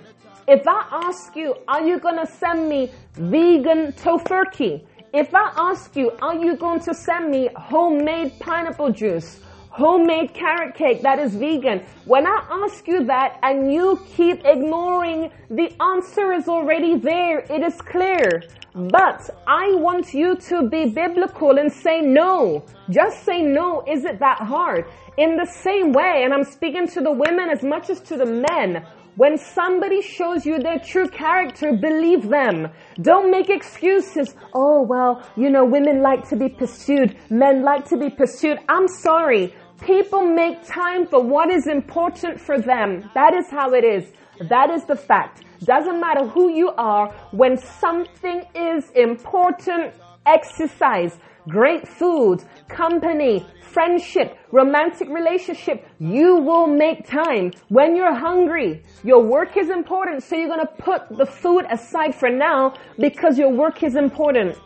If 0.48 0.62
I 0.68 0.86
ask 1.04 1.34
you, 1.34 1.56
are 1.66 1.84
you 1.84 1.98
going 1.98 2.24
to 2.24 2.26
send 2.26 2.68
me 2.68 2.92
vegan 3.14 3.92
Tofurky? 3.92 4.86
If 5.16 5.34
I 5.34 5.50
ask 5.56 5.96
you, 5.96 6.10
are 6.20 6.34
you 6.34 6.56
going 6.56 6.80
to 6.80 6.92
send 6.92 7.30
me 7.30 7.48
homemade 7.56 8.38
pineapple 8.38 8.92
juice? 8.92 9.40
homemade 9.76 10.32
carrot 10.32 10.74
cake 10.74 11.02
that 11.02 11.18
is 11.18 11.34
vegan. 11.34 11.82
When 12.06 12.26
I 12.26 12.38
ask 12.64 12.88
you 12.88 13.04
that 13.04 13.38
and 13.42 13.70
you 13.70 14.00
keep 14.16 14.42
ignoring, 14.44 15.30
the 15.50 15.70
answer 15.82 16.32
is 16.32 16.48
already 16.48 16.96
there. 16.96 17.40
It 17.40 17.62
is 17.62 17.78
clear. 17.82 18.42
But 18.74 19.28
I 19.46 19.74
want 19.74 20.14
you 20.14 20.36
to 20.48 20.68
be 20.68 20.86
biblical 20.86 21.58
and 21.58 21.70
say 21.70 22.00
no. 22.00 22.64
Just 22.88 23.22
say 23.24 23.42
no. 23.42 23.84
Is 23.86 24.06
it 24.06 24.18
that 24.18 24.38
hard? 24.38 24.86
In 25.18 25.36
the 25.36 25.46
same 25.46 25.92
way, 25.92 26.22
and 26.24 26.32
I'm 26.32 26.44
speaking 26.44 26.88
to 26.88 27.02
the 27.02 27.12
women 27.12 27.50
as 27.50 27.62
much 27.62 27.90
as 27.90 28.00
to 28.08 28.16
the 28.16 28.26
men, 28.26 28.82
when 29.16 29.38
somebody 29.38 30.02
shows 30.02 30.44
you 30.44 30.58
their 30.58 30.78
true 30.78 31.08
character, 31.08 31.72
believe 31.72 32.28
them. 32.28 32.68
Don't 33.00 33.30
make 33.30 33.48
excuses. 33.48 34.34
Oh, 34.54 34.82
well, 34.82 35.22
you 35.36 35.48
know, 35.48 35.64
women 35.64 36.02
like 36.02 36.28
to 36.28 36.36
be 36.36 36.50
pursued. 36.50 37.16
Men 37.30 37.62
like 37.62 37.86
to 37.86 37.96
be 37.96 38.10
pursued. 38.10 38.58
I'm 38.68 38.86
sorry. 38.88 39.54
People 39.80 40.22
make 40.22 40.66
time 40.66 41.06
for 41.06 41.22
what 41.22 41.50
is 41.50 41.66
important 41.66 42.40
for 42.40 42.58
them. 42.60 43.10
That 43.14 43.34
is 43.34 43.50
how 43.50 43.72
it 43.72 43.84
is. 43.84 44.12
That 44.50 44.70
is 44.70 44.84
the 44.84 44.96
fact. 44.96 45.44
Doesn't 45.64 45.98
matter 45.98 46.26
who 46.26 46.50
you 46.52 46.70
are, 46.76 47.10
when 47.32 47.56
something 47.56 48.42
is 48.54 48.90
important, 48.94 49.94
exercise. 50.26 51.18
Great 51.48 51.86
food, 51.86 52.44
company, 52.68 53.46
friendship, 53.60 54.38
romantic 54.52 55.08
relationship, 55.08 55.86
you 55.98 56.36
will 56.36 56.66
make 56.66 57.06
time. 57.06 57.52
When 57.68 57.94
you're 57.94 58.14
hungry, 58.14 58.82
your 59.04 59.22
work 59.22 59.56
is 59.56 59.68
important, 59.68 60.22
so 60.22 60.34
you're 60.36 60.48
gonna 60.48 60.66
put 60.78 61.02
the 61.10 61.26
food 61.26 61.66
aside 61.70 62.14
for 62.14 62.30
now 62.30 62.74
because 62.98 63.38
your 63.38 63.50
work 63.50 63.82
is 63.82 63.94
important. 63.96 64.56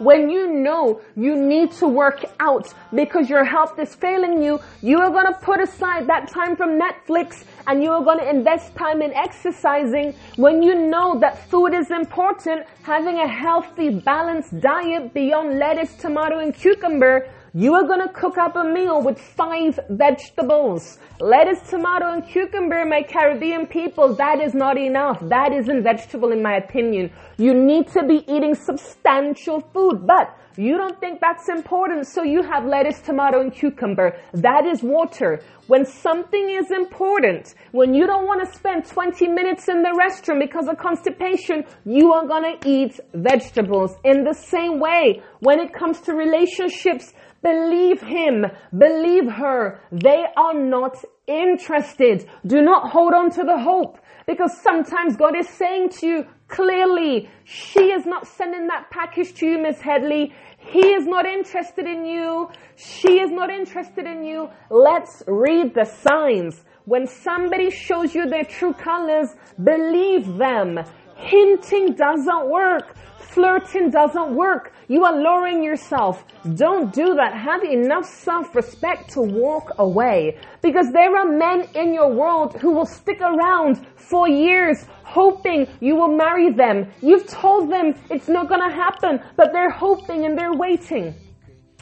When 0.00 0.30
you 0.30 0.50
know 0.50 1.02
you 1.14 1.36
need 1.36 1.72
to 1.72 1.86
work 1.86 2.24
out 2.40 2.72
because 2.94 3.28
your 3.28 3.44
health 3.44 3.78
is 3.78 3.94
failing 3.94 4.42
you, 4.42 4.58
you 4.80 4.98
are 4.98 5.10
going 5.10 5.26
to 5.26 5.38
put 5.40 5.60
aside 5.60 6.06
that 6.06 6.26
time 6.28 6.56
from 6.56 6.80
Netflix 6.80 7.44
and 7.66 7.82
you 7.82 7.90
are 7.90 8.02
going 8.02 8.18
to 8.18 8.28
invest 8.28 8.74
time 8.74 9.02
in 9.02 9.12
exercising. 9.12 10.14
When 10.36 10.62
you 10.62 10.74
know 10.74 11.20
that 11.20 11.46
food 11.50 11.74
is 11.74 11.90
important, 11.90 12.64
having 12.82 13.18
a 13.18 13.28
healthy, 13.28 13.90
balanced 13.90 14.58
diet 14.60 15.12
beyond 15.12 15.58
lettuce, 15.58 15.94
tomato, 15.96 16.38
and 16.38 16.54
cucumber, 16.54 17.28
you 17.52 17.74
are 17.74 17.84
gonna 17.84 18.12
cook 18.12 18.38
up 18.38 18.54
a 18.54 18.62
meal 18.62 19.02
with 19.02 19.18
five 19.20 19.78
vegetables. 19.88 20.98
Lettuce, 21.18 21.68
tomato, 21.68 22.12
and 22.12 22.24
cucumber, 22.26 22.84
my 22.84 23.02
Caribbean 23.02 23.66
people, 23.66 24.14
that 24.14 24.40
is 24.40 24.54
not 24.54 24.78
enough. 24.78 25.18
That 25.20 25.52
isn't 25.52 25.82
vegetable 25.82 26.30
in 26.30 26.42
my 26.42 26.56
opinion. 26.56 27.10
You 27.38 27.52
need 27.54 27.88
to 27.88 28.04
be 28.06 28.24
eating 28.32 28.54
substantial 28.54 29.60
food, 29.72 30.06
but 30.06 30.36
you 30.56 30.76
don't 30.76 30.98
think 31.00 31.20
that's 31.20 31.48
important, 31.48 32.06
so 32.06 32.22
you 32.22 32.42
have 32.42 32.66
lettuce, 32.66 33.00
tomato, 33.00 33.40
and 33.40 33.52
cucumber. 33.52 34.18
That 34.34 34.66
is 34.66 34.82
water. 34.82 35.42
When 35.68 35.86
something 35.86 36.50
is 36.50 36.70
important, 36.70 37.54
when 37.70 37.94
you 37.94 38.06
don't 38.06 38.26
want 38.26 38.44
to 38.44 38.56
spend 38.56 38.84
20 38.84 39.28
minutes 39.28 39.68
in 39.68 39.82
the 39.82 39.90
restroom 39.90 40.40
because 40.40 40.66
of 40.66 40.76
constipation, 40.76 41.64
you 41.84 42.12
are 42.12 42.26
gonna 42.26 42.56
eat 42.66 42.98
vegetables. 43.14 43.94
In 44.04 44.24
the 44.24 44.34
same 44.34 44.80
way, 44.80 45.22
when 45.38 45.60
it 45.60 45.72
comes 45.72 46.00
to 46.02 46.14
relationships, 46.14 47.12
Believe 47.42 48.02
him. 48.02 48.46
Believe 48.76 49.30
her. 49.30 49.80
They 49.90 50.26
are 50.36 50.54
not 50.54 50.96
interested. 51.26 52.28
Do 52.46 52.60
not 52.60 52.90
hold 52.90 53.14
on 53.14 53.30
to 53.30 53.44
the 53.44 53.58
hope 53.58 53.98
because 54.26 54.60
sometimes 54.62 55.16
God 55.16 55.36
is 55.36 55.48
saying 55.48 55.90
to 56.00 56.06
you 56.06 56.26
clearly, 56.48 57.30
she 57.44 57.92
is 57.92 58.04
not 58.04 58.26
sending 58.26 58.66
that 58.66 58.90
package 58.90 59.34
to 59.34 59.46
you, 59.46 59.58
Miss 59.58 59.80
Headley. 59.80 60.34
He 60.58 60.86
is 60.92 61.06
not 61.06 61.24
interested 61.26 61.86
in 61.86 62.04
you. 62.04 62.50
She 62.76 63.20
is 63.20 63.30
not 63.30 63.50
interested 63.50 64.06
in 64.06 64.22
you. 64.24 64.50
Let's 64.70 65.22
read 65.26 65.74
the 65.74 65.84
signs. 65.84 66.62
When 66.84 67.06
somebody 67.06 67.70
shows 67.70 68.14
you 68.14 68.28
their 68.28 68.44
true 68.44 68.72
colors, 68.74 69.28
believe 69.62 70.36
them. 70.36 70.78
Hinting 71.16 71.94
doesn't 71.94 72.50
work. 72.50 72.96
Flirting 73.30 73.90
doesn't 73.90 74.34
work. 74.34 74.72
You 74.88 75.04
are 75.04 75.16
lowering 75.16 75.62
yourself. 75.62 76.24
Don't 76.56 76.92
do 76.92 77.14
that. 77.14 77.32
Have 77.32 77.62
enough 77.62 78.04
self-respect 78.04 79.10
to 79.10 79.20
walk 79.20 79.70
away. 79.78 80.36
Because 80.62 80.90
there 80.92 81.16
are 81.16 81.26
men 81.26 81.68
in 81.76 81.94
your 81.94 82.12
world 82.12 82.56
who 82.60 82.72
will 82.72 82.86
stick 82.86 83.20
around 83.20 83.86
for 83.94 84.28
years 84.28 84.84
hoping 85.04 85.68
you 85.80 85.94
will 85.94 86.16
marry 86.16 86.52
them. 86.52 86.90
You've 87.00 87.28
told 87.28 87.70
them 87.70 87.94
it's 88.10 88.28
not 88.28 88.48
gonna 88.48 88.72
happen, 88.72 89.20
but 89.36 89.52
they're 89.52 89.70
hoping 89.70 90.24
and 90.24 90.36
they're 90.36 90.54
waiting. 90.54 91.14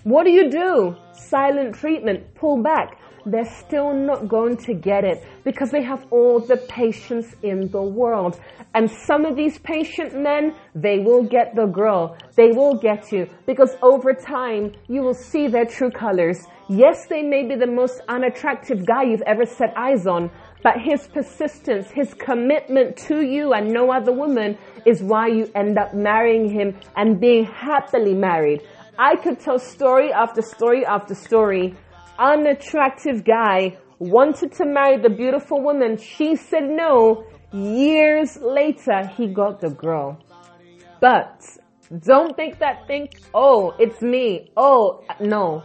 What 0.03 0.25
do 0.25 0.31
you 0.31 0.51
do? 0.51 0.97
Silent 1.13 1.75
treatment. 1.75 2.35
Pull 2.35 2.63
back 2.63 2.98
they're 3.26 3.52
still 3.66 3.92
not 3.92 4.28
going 4.28 4.57
to 4.59 4.74
get 4.74 5.04
it 5.04 5.24
because 5.44 5.70
they 5.70 5.83
have 5.83 6.07
all 6.11 6.40
the 6.40 6.57
patience 6.68 7.35
in 7.42 7.68
the 7.68 7.83
world. 7.83 8.40
And 8.74 8.90
some 8.90 9.24
of 9.24 9.37
these 9.37 9.59
patient 9.59 10.14
men, 10.14 10.54
they 10.74 10.98
will 10.98 11.22
get 11.22 11.54
the 11.54 11.66
girl. 11.66 12.16
They 12.37 12.52
will 12.52 12.74
get 12.74 13.12
you 13.12 13.28
because 13.46 13.76
over 13.83 14.12
time, 14.12 14.72
you 14.88 15.02
will 15.02 15.14
see 15.14 15.48
their 15.48 15.64
true 15.64 15.90
colors. 15.90 16.46
Yes, 16.68 17.07
they 17.09 17.22
may 17.22 17.46
be 17.46 17.57
the 17.57 17.66
most 17.66 18.00
unattractive 18.09 18.87
guy 18.87 19.04
you've 19.04 19.22
ever 19.22 19.46
set 19.46 19.72
eyes 19.76 20.07
on, 20.07 20.31
but 20.62 20.81
his 20.81 21.07
persistence, 21.09 21.90
his 21.90 22.12
commitment 22.14 22.96
to 23.09 23.22
you 23.22 23.52
and 23.52 23.72
no 23.72 23.90
other 23.90 24.12
woman 24.12 24.59
is 24.85 25.02
why 25.02 25.28
you 25.28 25.50
end 25.54 25.78
up 25.78 25.94
marrying 25.94 26.50
him 26.50 26.78
and 26.96 27.20
being 27.20 27.44
happily 27.44 28.14
married. 28.14 28.62
I 28.98 29.16
could 29.16 29.38
tell 29.38 29.59
story 29.59 30.12
after 30.12 30.42
story 30.42 30.85
after 30.85 31.14
story 31.14 31.76
unattractive 32.18 33.24
guy 33.24 33.76
wanted 33.98 34.52
to 34.52 34.66
marry 34.66 34.98
the 35.00 35.11
beautiful 35.11 35.62
woman. 35.62 35.96
She 35.96 36.37
said 36.37 36.64
no. 36.64 37.24
Years 37.52 38.37
later, 38.40 39.07
he 39.16 39.28
got 39.28 39.61
the 39.61 39.70
girl. 39.70 40.18
But 41.00 41.42
don't 42.04 42.37
think 42.37 42.59
that 42.59 42.87
think, 42.87 43.12
oh, 43.33 43.74
it's 43.78 44.02
me. 44.02 44.50
Oh, 44.57 45.04
no. 45.20 45.62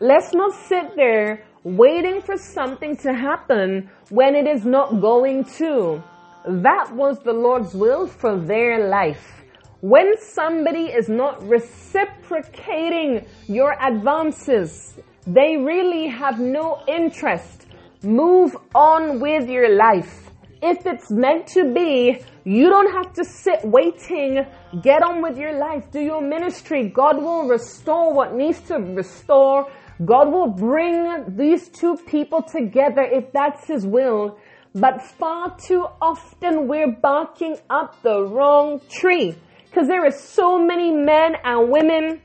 Let's 0.00 0.32
not 0.32 0.52
sit 0.68 0.94
there 0.96 1.44
waiting 1.64 2.20
for 2.20 2.36
something 2.36 2.96
to 2.98 3.12
happen 3.12 3.90
when 4.10 4.34
it 4.34 4.46
is 4.46 4.64
not 4.64 5.00
going 5.00 5.44
to. 5.56 6.02
That 6.46 6.94
was 6.94 7.18
the 7.20 7.32
Lord's 7.32 7.74
will 7.74 8.06
for 8.06 8.38
their 8.38 8.88
life. 8.88 9.42
When 9.80 10.14
somebody 10.18 10.86
is 10.86 11.08
not 11.08 11.42
reciprocating 11.46 13.26
your 13.46 13.76
advances, 13.82 14.94
they 15.26 15.56
really 15.56 16.08
have 16.08 16.38
no 16.38 16.82
interest. 16.86 17.66
Move 18.02 18.56
on 18.74 19.20
with 19.20 19.48
your 19.48 19.74
life. 19.74 20.30
If 20.62 20.84
it's 20.86 21.10
meant 21.10 21.46
to 21.48 21.72
be, 21.72 22.22
you 22.44 22.68
don't 22.68 22.92
have 22.92 23.14
to 23.14 23.24
sit 23.24 23.60
waiting. 23.64 24.44
Get 24.82 25.02
on 25.02 25.22
with 25.22 25.38
your 25.38 25.58
life. 25.58 25.90
Do 25.90 26.00
your 26.00 26.20
ministry. 26.20 26.88
God 26.88 27.16
will 27.16 27.48
restore 27.48 28.12
what 28.12 28.34
needs 28.34 28.60
to 28.62 28.76
restore. 28.76 29.70
God 30.04 30.30
will 30.30 30.48
bring 30.48 31.36
these 31.36 31.68
two 31.68 31.96
people 32.06 32.42
together 32.42 33.02
if 33.02 33.32
that's 33.32 33.66
His 33.66 33.86
will. 33.86 34.38
But 34.74 35.00
far 35.02 35.56
too 35.56 35.86
often 36.02 36.68
we're 36.68 36.92
barking 36.92 37.56
up 37.70 38.02
the 38.02 38.22
wrong 38.26 38.80
tree. 38.90 39.34
Cause 39.72 39.88
there 39.88 40.04
are 40.04 40.10
so 40.10 40.58
many 40.58 40.92
men 40.92 41.34
and 41.42 41.70
women 41.70 42.20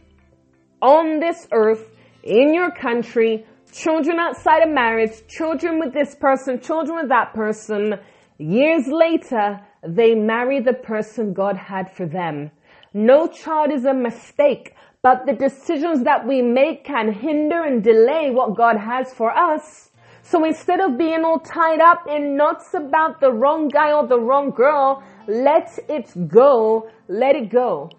on 0.82 1.20
this 1.20 1.48
earth 1.52 1.89
in 2.24 2.54
your 2.54 2.72
country, 2.72 3.46
children 3.72 4.20
outside 4.20 4.64
of 4.64 4.70
marriage, 4.70 5.12
children 5.28 5.80
with 5.80 5.94
this 5.94 6.16
person, 6.16 6.60
children 6.60 6.98
with 6.98 7.10
that 7.10 7.34
person. 7.34 7.96
Years 8.38 8.88
later, 8.88 9.60
they 9.88 10.16
marry 10.16 10.60
the 10.60 10.74
person 10.74 11.34
God 11.34 11.56
had 11.56 11.92
for 11.92 12.06
them. 12.06 12.52
No 12.94 13.28
child 13.28 13.72
is 13.72 13.86
a 13.86 13.94
mistake, 13.94 14.74
but 15.02 15.26
the 15.26 15.34
decisions 15.34 16.04
that 16.04 16.28
we 16.28 16.42
make 16.42 16.84
can 16.84 17.14
hinder 17.14 17.64
and 17.64 17.84
delay 17.84 18.32
what 18.32 18.58
God 18.58 18.78
has 18.78 19.14
for 19.14 19.32
us. 19.32 19.92
So 20.24 20.44
instead 20.44 20.80
of 20.80 20.98
being 20.98 21.24
all 21.24 21.40
tied 21.40 21.82
up 21.82 22.06
in 22.08 22.36
knots 22.36 22.74
about 22.74 23.20
the 23.20 23.32
wrong 23.32 23.68
guy 23.68 23.92
or 23.94 24.06
the 24.08 24.20
wrong 24.20 24.52
girl, 24.52 25.04
let 25.28 25.70
it 25.88 26.28
go. 26.28 26.90
Let 27.08 27.36
it 27.36 27.50
go. 27.50 27.90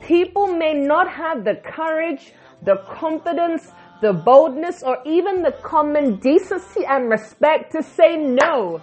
People 0.00 0.46
may 0.46 0.74
not 0.74 1.10
have 1.10 1.44
the 1.44 1.56
courage 1.56 2.32
the 2.66 2.76
confidence, 2.98 3.70
the 4.02 4.12
boldness, 4.12 4.82
or 4.82 4.98
even 5.06 5.42
the 5.42 5.52
common 5.62 6.16
decency 6.16 6.84
and 6.84 7.08
respect 7.08 7.72
to 7.72 7.82
say 7.82 8.16
no. 8.16 8.80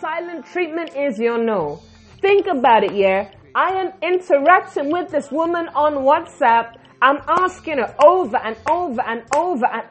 Silent 0.00 0.44
treatment 0.46 0.90
is 0.94 1.18
your 1.18 1.42
no. 1.42 1.80
Think 2.20 2.46
about 2.46 2.84
it, 2.84 2.94
yeah? 2.94 3.30
I 3.54 3.70
am 3.80 3.92
interacting 4.02 4.92
with 4.92 5.10
this 5.10 5.30
woman 5.32 5.68
on 5.74 5.94
WhatsApp. 6.04 6.76
I'm 7.00 7.18
asking 7.26 7.78
her 7.78 7.94
over 8.04 8.36
and 8.36 8.56
over 8.70 9.02
and 9.02 9.22
over 9.34 9.66
and 9.66 9.84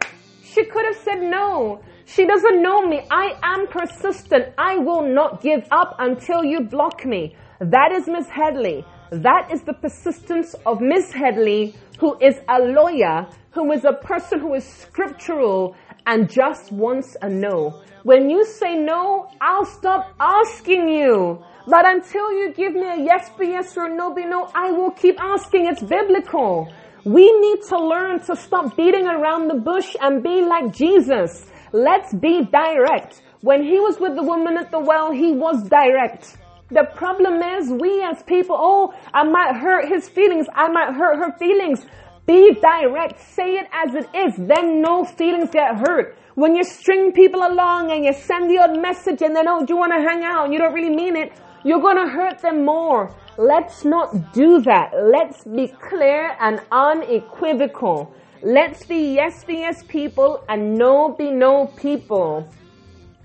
she 0.44 0.64
could 0.66 0.86
have 0.86 1.04
said 1.04 1.22
no. 1.22 1.82
She 2.06 2.26
doesn't 2.26 2.62
know 2.62 2.86
me. 2.86 3.02
I 3.10 3.34
am 3.42 3.68
persistent. 3.68 4.54
I 4.58 4.78
will 4.78 5.04
not 5.04 5.42
give 5.42 5.68
up 5.72 5.96
until 6.00 6.44
you 6.44 6.62
block 6.62 7.06
me. 7.06 7.36
That 7.60 7.92
is 7.92 8.08
Miss 8.08 8.28
Headley. 8.28 8.86
That 9.12 9.50
is 9.52 9.62
the 9.64 9.74
persistence 9.74 10.56
of 10.66 10.80
Miss 10.82 11.12
Headley 11.12 11.76
who 12.02 12.18
is 12.20 12.42
a 12.50 12.60
lawyer, 12.60 13.28
who 13.52 13.72
is 13.72 13.86
a 13.86 13.94
person 13.94 14.40
who 14.40 14.56
is 14.56 14.66
scriptural 14.66 15.76
and 16.08 16.28
just 16.28 16.72
wants 16.72 17.16
a 17.22 17.30
no. 17.30 17.84
When 18.02 18.28
you 18.28 18.44
say 18.44 18.76
no, 18.76 19.30
I'll 19.40 19.66
stop 19.66 20.12
asking 20.20 20.90
you. 20.90 21.46
But 21.68 21.86
until 21.86 22.32
you 22.40 22.54
give 22.54 22.74
me 22.74 22.88
a 22.88 22.98
yes 22.98 23.30
be 23.38 23.50
yes 23.50 23.78
or 23.78 23.88
no 23.88 24.16
be 24.16 24.26
no, 24.26 24.50
I 24.56 24.72
will 24.72 24.90
keep 24.90 25.22
asking. 25.22 25.68
It's 25.68 25.84
biblical. 25.84 26.74
We 27.06 27.32
need 27.40 27.60
to 27.70 27.78
learn 27.78 28.20
to 28.22 28.36
stop 28.36 28.76
beating 28.76 29.06
around 29.06 29.50
the 29.50 29.60
bush 29.60 29.96
and 30.02 30.24
be 30.24 30.42
like 30.42 30.74
Jesus. 30.74 31.46
Let's 31.72 32.16
be 32.16 32.46
direct. 32.46 33.22
When 33.42 33.62
he 33.62 33.80
was 33.80 34.00
with 34.00 34.16
the 34.16 34.24
woman 34.24 34.58
at 34.58 34.72
the 34.72 34.80
well, 34.80 35.12
he 35.12 35.34
was 35.34 35.70
direct. 35.70 36.36
The 36.72 36.86
problem 36.96 37.42
is 37.42 37.70
we 37.70 38.02
as 38.02 38.24
people, 38.24 38.56
oh, 38.58 38.94
I 39.14 39.24
might 39.24 39.56
hurt 39.56 39.90
his 39.90 40.08
feelings. 40.08 40.48
I 40.56 40.70
might 40.70 40.94
hurt 40.94 41.18
her 41.18 41.38
feelings. 41.38 41.86
Be 42.26 42.54
direct. 42.54 43.20
Say 43.20 43.58
it 43.58 43.68
as 43.74 43.94
it 43.94 44.08
is. 44.16 44.36
Then 44.38 44.82
no 44.82 45.04
feelings 45.04 45.50
get 45.52 45.76
hurt. 45.76 46.18
When 46.36 46.56
you 46.56 46.64
string 46.64 47.12
people 47.12 47.46
along 47.46 47.92
and 47.92 48.06
you 48.06 48.14
send 48.14 48.50
the 48.50 48.60
odd 48.60 48.80
message 48.82 49.22
and 49.22 49.36
then, 49.36 49.50
oh, 49.50 49.66
do 49.66 49.74
you 49.74 49.78
want 49.78 49.92
to 49.92 50.00
hang 50.00 50.24
out? 50.24 50.46
And 50.46 50.54
you 50.54 50.60
don't 50.60 50.74
really 50.74 50.96
mean 50.96 51.18
it. 51.18 51.34
You're 51.66 51.82
going 51.82 51.98
to 51.98 52.10
hurt 52.10 52.40
them 52.40 52.64
more. 52.64 53.14
Let's 53.38 53.84
not 53.84 54.34
do 54.34 54.62
that. 54.62 54.92
Let's 54.94 55.44
be 55.44 55.68
clear 55.68 56.38
and 56.40 56.62
unequivocal. 56.72 58.14
Let's 58.44 58.86
be 58.86 59.14
yes 59.14 59.44
be 59.44 59.56
yes 59.56 59.84
people 59.88 60.44
and 60.50 60.76
no 60.76 61.14
be 61.14 61.32
no 61.32 61.68
people. 61.68 62.48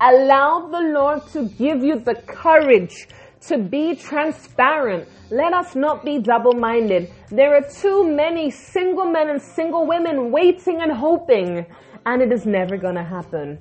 Allow 0.01 0.69
the 0.69 0.81
Lord 0.81 1.27
to 1.29 1.49
give 1.49 1.83
you 1.83 1.99
the 1.99 2.17
courage 2.27 3.09
to 3.49 3.59
be 3.59 3.95
transparent. 3.95 5.09
Let 5.31 5.53
us 5.53 5.75
not 5.75 6.05
be 6.05 6.19
double 6.19 6.53
minded. 6.53 7.11
There 7.31 7.55
are 7.57 7.69
too 7.69 8.05
many 8.05 8.51
single 8.51 9.07
men 9.07 9.29
and 9.29 9.41
single 9.41 9.87
women 9.87 10.31
waiting 10.31 10.83
and 10.83 10.93
hoping, 10.93 11.67
and 12.05 12.23
it 12.23 12.33
is 12.33 12.47
never 12.47 12.77
going 12.77 12.97
to 12.97 13.05
happen. 13.05 13.59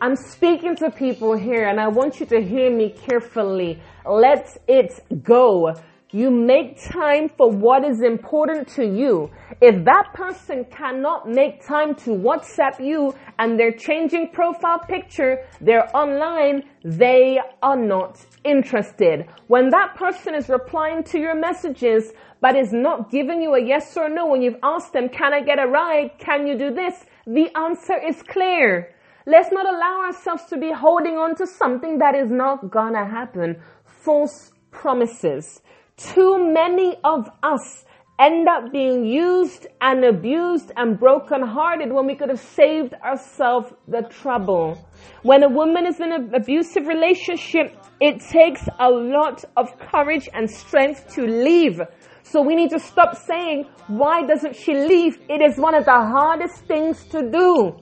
I'm 0.00 0.14
speaking 0.14 0.76
to 0.76 0.90
people 0.90 1.36
here, 1.36 1.66
and 1.66 1.80
I 1.80 1.88
want 1.88 2.20
you 2.20 2.26
to 2.26 2.40
hear 2.40 2.70
me 2.70 2.90
carefully. 2.90 3.82
Let 4.06 4.56
it 4.68 4.92
go. 5.24 5.74
You 6.10 6.30
make 6.30 6.82
time 6.82 7.28
for 7.28 7.50
what 7.50 7.84
is 7.84 8.00
important 8.00 8.66
to 8.76 8.82
you. 8.82 9.30
If 9.60 9.84
that 9.84 10.14
person 10.14 10.64
cannot 10.70 11.28
make 11.28 11.66
time 11.66 11.94
to 11.96 12.10
WhatsApp 12.10 12.82
you 12.82 13.14
and 13.38 13.60
they're 13.60 13.76
changing 13.76 14.30
profile 14.32 14.78
picture, 14.78 15.44
they're 15.60 15.94
online, 15.94 16.64
they 16.82 17.38
are 17.62 17.76
not 17.76 18.24
interested. 18.42 19.26
When 19.48 19.68
that 19.68 19.96
person 19.96 20.34
is 20.34 20.48
replying 20.48 21.04
to 21.04 21.18
your 21.18 21.34
messages, 21.34 22.12
but 22.40 22.56
is 22.56 22.72
not 22.72 23.10
giving 23.10 23.42
you 23.42 23.52
a 23.54 23.62
yes 23.62 23.94
or 23.94 24.08
no 24.08 24.28
when 24.28 24.40
you've 24.40 24.62
asked 24.62 24.94
them, 24.94 25.10
can 25.10 25.34
I 25.34 25.42
get 25.42 25.58
a 25.58 25.66
ride? 25.66 26.12
Can 26.18 26.46
you 26.46 26.56
do 26.56 26.72
this? 26.72 27.04
The 27.26 27.54
answer 27.54 27.98
is 27.98 28.22
clear. 28.22 28.94
Let's 29.26 29.52
not 29.52 29.66
allow 29.66 30.04
ourselves 30.06 30.44
to 30.46 30.56
be 30.56 30.72
holding 30.72 31.18
on 31.18 31.34
to 31.36 31.46
something 31.46 31.98
that 31.98 32.14
is 32.14 32.30
not 32.30 32.70
gonna 32.70 33.04
happen. 33.04 33.60
False 33.84 34.52
promises. 34.70 35.60
Too 35.98 36.52
many 36.54 36.96
of 37.02 37.28
us 37.42 37.84
end 38.20 38.46
up 38.48 38.70
being 38.72 39.04
used 39.04 39.66
and 39.80 40.04
abused 40.04 40.70
and 40.76 40.96
brokenhearted 40.96 41.92
when 41.92 42.06
we 42.06 42.14
could 42.14 42.28
have 42.28 42.38
saved 42.38 42.94
ourselves 42.94 43.72
the 43.88 44.02
trouble. 44.02 44.78
When 45.22 45.42
a 45.42 45.48
woman 45.48 45.86
is 45.86 45.98
in 45.98 46.12
an 46.12 46.32
abusive 46.32 46.86
relationship, 46.86 47.76
it 48.00 48.20
takes 48.20 48.62
a 48.78 48.88
lot 48.88 49.44
of 49.56 49.76
courage 49.90 50.28
and 50.32 50.48
strength 50.48 51.12
to 51.14 51.22
leave. 51.26 51.80
So 52.22 52.42
we 52.42 52.54
need 52.54 52.70
to 52.70 52.78
stop 52.78 53.16
saying, 53.16 53.66
why 53.88 54.24
doesn't 54.24 54.54
she 54.54 54.74
leave? 54.74 55.18
It 55.28 55.42
is 55.42 55.58
one 55.58 55.74
of 55.74 55.84
the 55.84 55.90
hardest 55.90 56.64
things 56.66 57.02
to 57.06 57.28
do. 57.28 57.76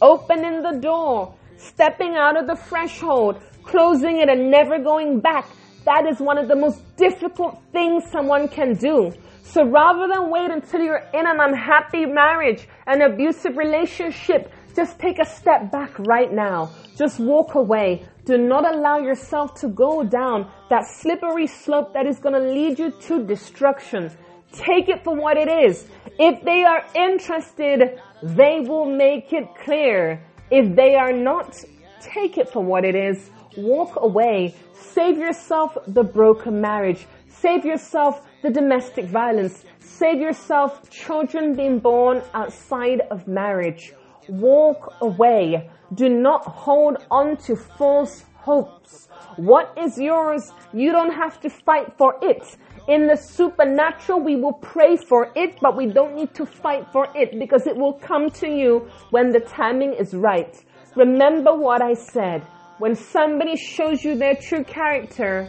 Opening 0.00 0.62
the 0.62 0.78
door, 0.80 1.34
stepping 1.58 2.16
out 2.16 2.38
of 2.40 2.46
the 2.46 2.56
threshold, 2.56 3.42
closing 3.62 4.20
it 4.20 4.30
and 4.30 4.50
never 4.50 4.78
going 4.78 5.20
back 5.20 5.46
that 5.86 6.04
is 6.06 6.18
one 6.20 6.36
of 6.36 6.48
the 6.48 6.56
most 6.56 6.82
difficult 6.96 7.58
things 7.72 8.04
someone 8.10 8.48
can 8.48 8.74
do. 8.74 9.12
So 9.44 9.64
rather 9.64 10.08
than 10.12 10.30
wait 10.30 10.50
until 10.50 10.80
you're 10.80 11.04
in 11.14 11.26
an 11.26 11.38
unhappy 11.40 12.04
marriage, 12.04 12.68
an 12.86 13.00
abusive 13.02 13.56
relationship, 13.56 14.52
just 14.74 14.98
take 14.98 15.18
a 15.18 15.24
step 15.24 15.70
back 15.70 15.98
right 16.00 16.30
now. 16.30 16.70
Just 16.96 17.20
walk 17.20 17.54
away. 17.54 18.04
Do 18.24 18.36
not 18.36 18.70
allow 18.70 18.98
yourself 18.98 19.54
to 19.60 19.68
go 19.68 20.02
down 20.02 20.50
that 20.68 20.86
slippery 20.86 21.46
slope 21.46 21.94
that 21.94 22.04
is 22.06 22.18
going 22.18 22.34
to 22.34 22.46
lead 22.52 22.78
you 22.78 22.90
to 23.02 23.24
destruction. 23.24 24.10
Take 24.52 24.88
it 24.88 25.04
for 25.04 25.14
what 25.14 25.36
it 25.36 25.48
is. 25.48 25.86
If 26.18 26.42
they 26.44 26.64
are 26.64 26.84
interested, 26.94 28.00
they 28.22 28.60
will 28.60 28.86
make 28.86 29.32
it 29.32 29.46
clear. 29.64 30.20
If 30.50 30.74
they 30.74 30.96
are 30.96 31.12
not, 31.12 31.56
take 32.00 32.36
it 32.36 32.50
for 32.50 32.62
what 32.62 32.84
it 32.84 32.94
is. 32.96 33.30
Walk 33.56 33.96
away 33.96 34.54
Save 34.96 35.18
yourself 35.18 35.76
the 35.86 36.02
broken 36.02 36.58
marriage. 36.60 37.06
Save 37.28 37.66
yourself 37.66 38.26
the 38.42 38.50
domestic 38.50 39.04
violence. 39.04 39.64
Save 39.78 40.22
yourself 40.22 40.88
children 40.90 41.54
being 41.54 41.80
born 41.80 42.22
outside 42.32 43.02
of 43.10 43.28
marriage. 43.28 43.92
Walk 44.28 44.94
away. 45.02 45.70
Do 45.92 46.08
not 46.08 46.46
hold 46.46 46.96
on 47.10 47.36
to 47.44 47.56
false 47.56 48.24
hopes. 48.36 49.08
What 49.36 49.76
is 49.78 49.98
yours? 49.98 50.50
You 50.72 50.92
don't 50.92 51.12
have 51.12 51.40
to 51.40 51.50
fight 51.50 51.92
for 51.98 52.16
it. 52.22 52.56
In 52.88 53.06
the 53.06 53.16
supernatural, 53.16 54.20
we 54.20 54.36
will 54.36 54.54
pray 54.54 54.96
for 54.96 55.30
it, 55.34 55.58
but 55.60 55.76
we 55.76 55.86
don't 55.86 56.14
need 56.14 56.34
to 56.36 56.46
fight 56.46 56.86
for 56.90 57.08
it 57.14 57.38
because 57.38 57.66
it 57.66 57.76
will 57.76 57.94
come 57.94 58.30
to 58.30 58.48
you 58.48 58.88
when 59.10 59.30
the 59.30 59.40
timing 59.40 59.92
is 59.92 60.14
right. 60.14 60.56
Remember 60.94 61.54
what 61.54 61.82
I 61.82 61.92
said. 61.92 62.46
When 62.78 62.94
somebody 62.94 63.56
shows 63.56 64.04
you 64.04 64.16
their 64.16 64.34
true 64.34 64.62
character, 64.62 65.48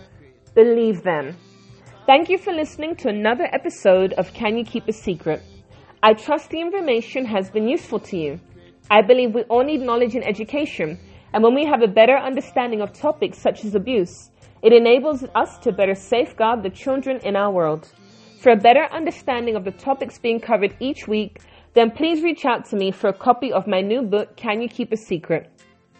believe 0.56 1.04
them. 1.04 1.36
Thank 2.06 2.30
you 2.30 2.38
for 2.38 2.54
listening 2.54 2.96
to 2.98 3.10
another 3.10 3.50
episode 3.52 4.14
of 4.14 4.32
Can 4.32 4.58
You 4.58 4.64
Keep 4.64 4.88
a 4.88 4.94
Secret? 4.94 5.44
I 6.02 6.14
trust 6.14 6.52
the 6.52 6.62
information 6.62 7.26
has 7.26 7.50
been 7.50 7.68
useful 7.68 8.00
to 8.00 8.18
you. 8.18 8.40
I 8.90 9.02
believe 9.02 9.36
we 9.36 9.42
all 9.50 9.66
need 9.66 9.82
knowledge 9.82 10.16
and 10.16 10.26
education, 10.26 10.98
and 11.34 11.44
when 11.44 11.54
we 11.54 11.66
have 11.66 11.82
a 11.82 11.88
better 11.90 12.16
understanding 12.16 12.80
of 12.80 12.94
topics 12.94 13.40
such 13.40 13.66
as 13.66 13.76
abuse, 13.76 14.32
it 14.62 14.72
enables 14.72 15.26
us 15.36 15.58
to 15.58 15.74
better 15.74 15.96
safeguard 15.96 16.64
the 16.64 16.70
children 16.70 17.20
in 17.26 17.36
our 17.36 17.52
world. 17.52 17.92
For 18.40 18.54
a 18.54 18.56
better 18.56 18.86
understanding 18.90 19.58
of 19.58 19.66
the 19.66 19.72
topics 19.72 20.18
being 20.18 20.40
covered 20.40 20.78
each 20.80 21.10
week, 21.10 21.42
then 21.74 21.92
please 21.92 22.24
reach 22.24 22.46
out 22.46 22.64
to 22.70 22.78
me 22.78 22.90
for 22.92 23.10
a 23.10 23.14
copy 23.14 23.52
of 23.52 23.68
my 23.68 23.82
new 23.82 24.02
book, 24.02 24.38
Can 24.38 24.62
You 24.62 24.70
Keep 24.70 24.94
a 24.94 24.98
Secret? 24.98 25.52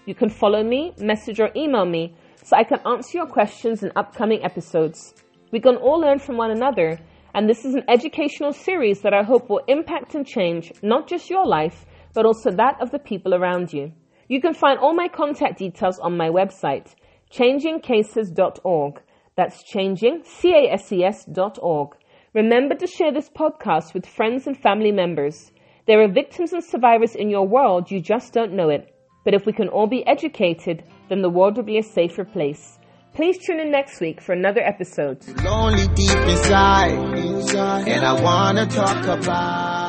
You 0.08 0.16
can 0.16 0.30
follow 0.30 0.64
me, 0.64 0.94
message 1.00 1.42
or 1.42 1.52
email 1.54 1.86
me 1.86 2.16
so 2.42 2.56
I 2.56 2.64
can 2.64 2.80
answer 2.86 3.18
your 3.18 3.28
questions 3.28 3.84
in 3.84 3.92
upcoming 3.98 4.42
episodes. 4.42 5.14
We 5.52 5.60
can 5.60 5.76
all 5.76 6.00
learn 6.00 6.20
from 6.20 6.38
one 6.38 6.50
another, 6.50 6.98
and 7.34 7.50
this 7.50 7.66
is 7.66 7.76
an 7.76 7.84
educational 7.90 8.54
series 8.54 9.02
that 9.02 9.14
I 9.14 9.24
hope 9.24 9.50
will 9.50 9.66
impact 9.68 10.16
and 10.16 10.26
change 10.26 10.72
not 10.82 11.10
just 11.10 11.30
your 11.30 11.46
life, 11.46 11.86
but 12.14 12.26
also 12.26 12.52
that 12.52 12.82
of 12.82 12.90
the 12.92 13.00
people 13.00 13.36
around 13.36 13.74
you. 13.74 13.92
You 14.30 14.40
can 14.40 14.54
find 14.54 14.80
all 14.80 14.94
my 14.94 15.10
contact 15.10 15.60
details 15.60 16.00
on 16.00 16.16
my 16.16 16.30
website, 16.30 16.96
changingcases.org. 17.30 19.02
That's 19.36 19.62
changing, 19.64 20.24
C-A-S-E-S 20.24 21.26
dot 21.26 21.60
org. 21.62 21.98
Remember 22.34 22.76
to 22.76 22.88
share 22.88 23.12
this 23.12 23.30
podcast 23.30 23.94
with 23.94 24.06
friends 24.06 24.48
and 24.48 24.58
family 24.58 24.94
members. 24.94 25.52
There 25.86 26.02
are 26.02 26.08
victims 26.08 26.54
and 26.54 26.64
survivors 26.64 27.14
in 27.14 27.30
your 27.30 27.46
world, 27.46 27.92
you 27.92 28.00
just 28.00 28.32
don't 28.32 28.54
know 28.54 28.70
it. 28.70 28.94
But 29.28 29.34
if 29.34 29.46
we 29.46 29.52
can 29.52 29.68
all 29.68 29.88
be 29.88 30.08
educated, 30.08 30.86
then 31.10 31.22
the 31.22 31.30
world 31.30 31.58
will 31.58 31.64
be 31.66 31.78
a 31.80 31.84
safer 31.84 32.24
place. 32.24 32.80
Please 33.14 33.38
tune 33.38 33.60
in 33.60 33.70
next 33.70 34.00
week 34.00 34.22
for 34.22 34.32
another 34.32 34.62
episode. 34.62 35.18
Lonely 35.44 35.86
deep 35.96 36.16
inside, 36.16 36.94
and 36.94 38.06
I 38.06 38.22
wanna 38.22 38.66
talk 38.68 39.04
about 39.04 39.87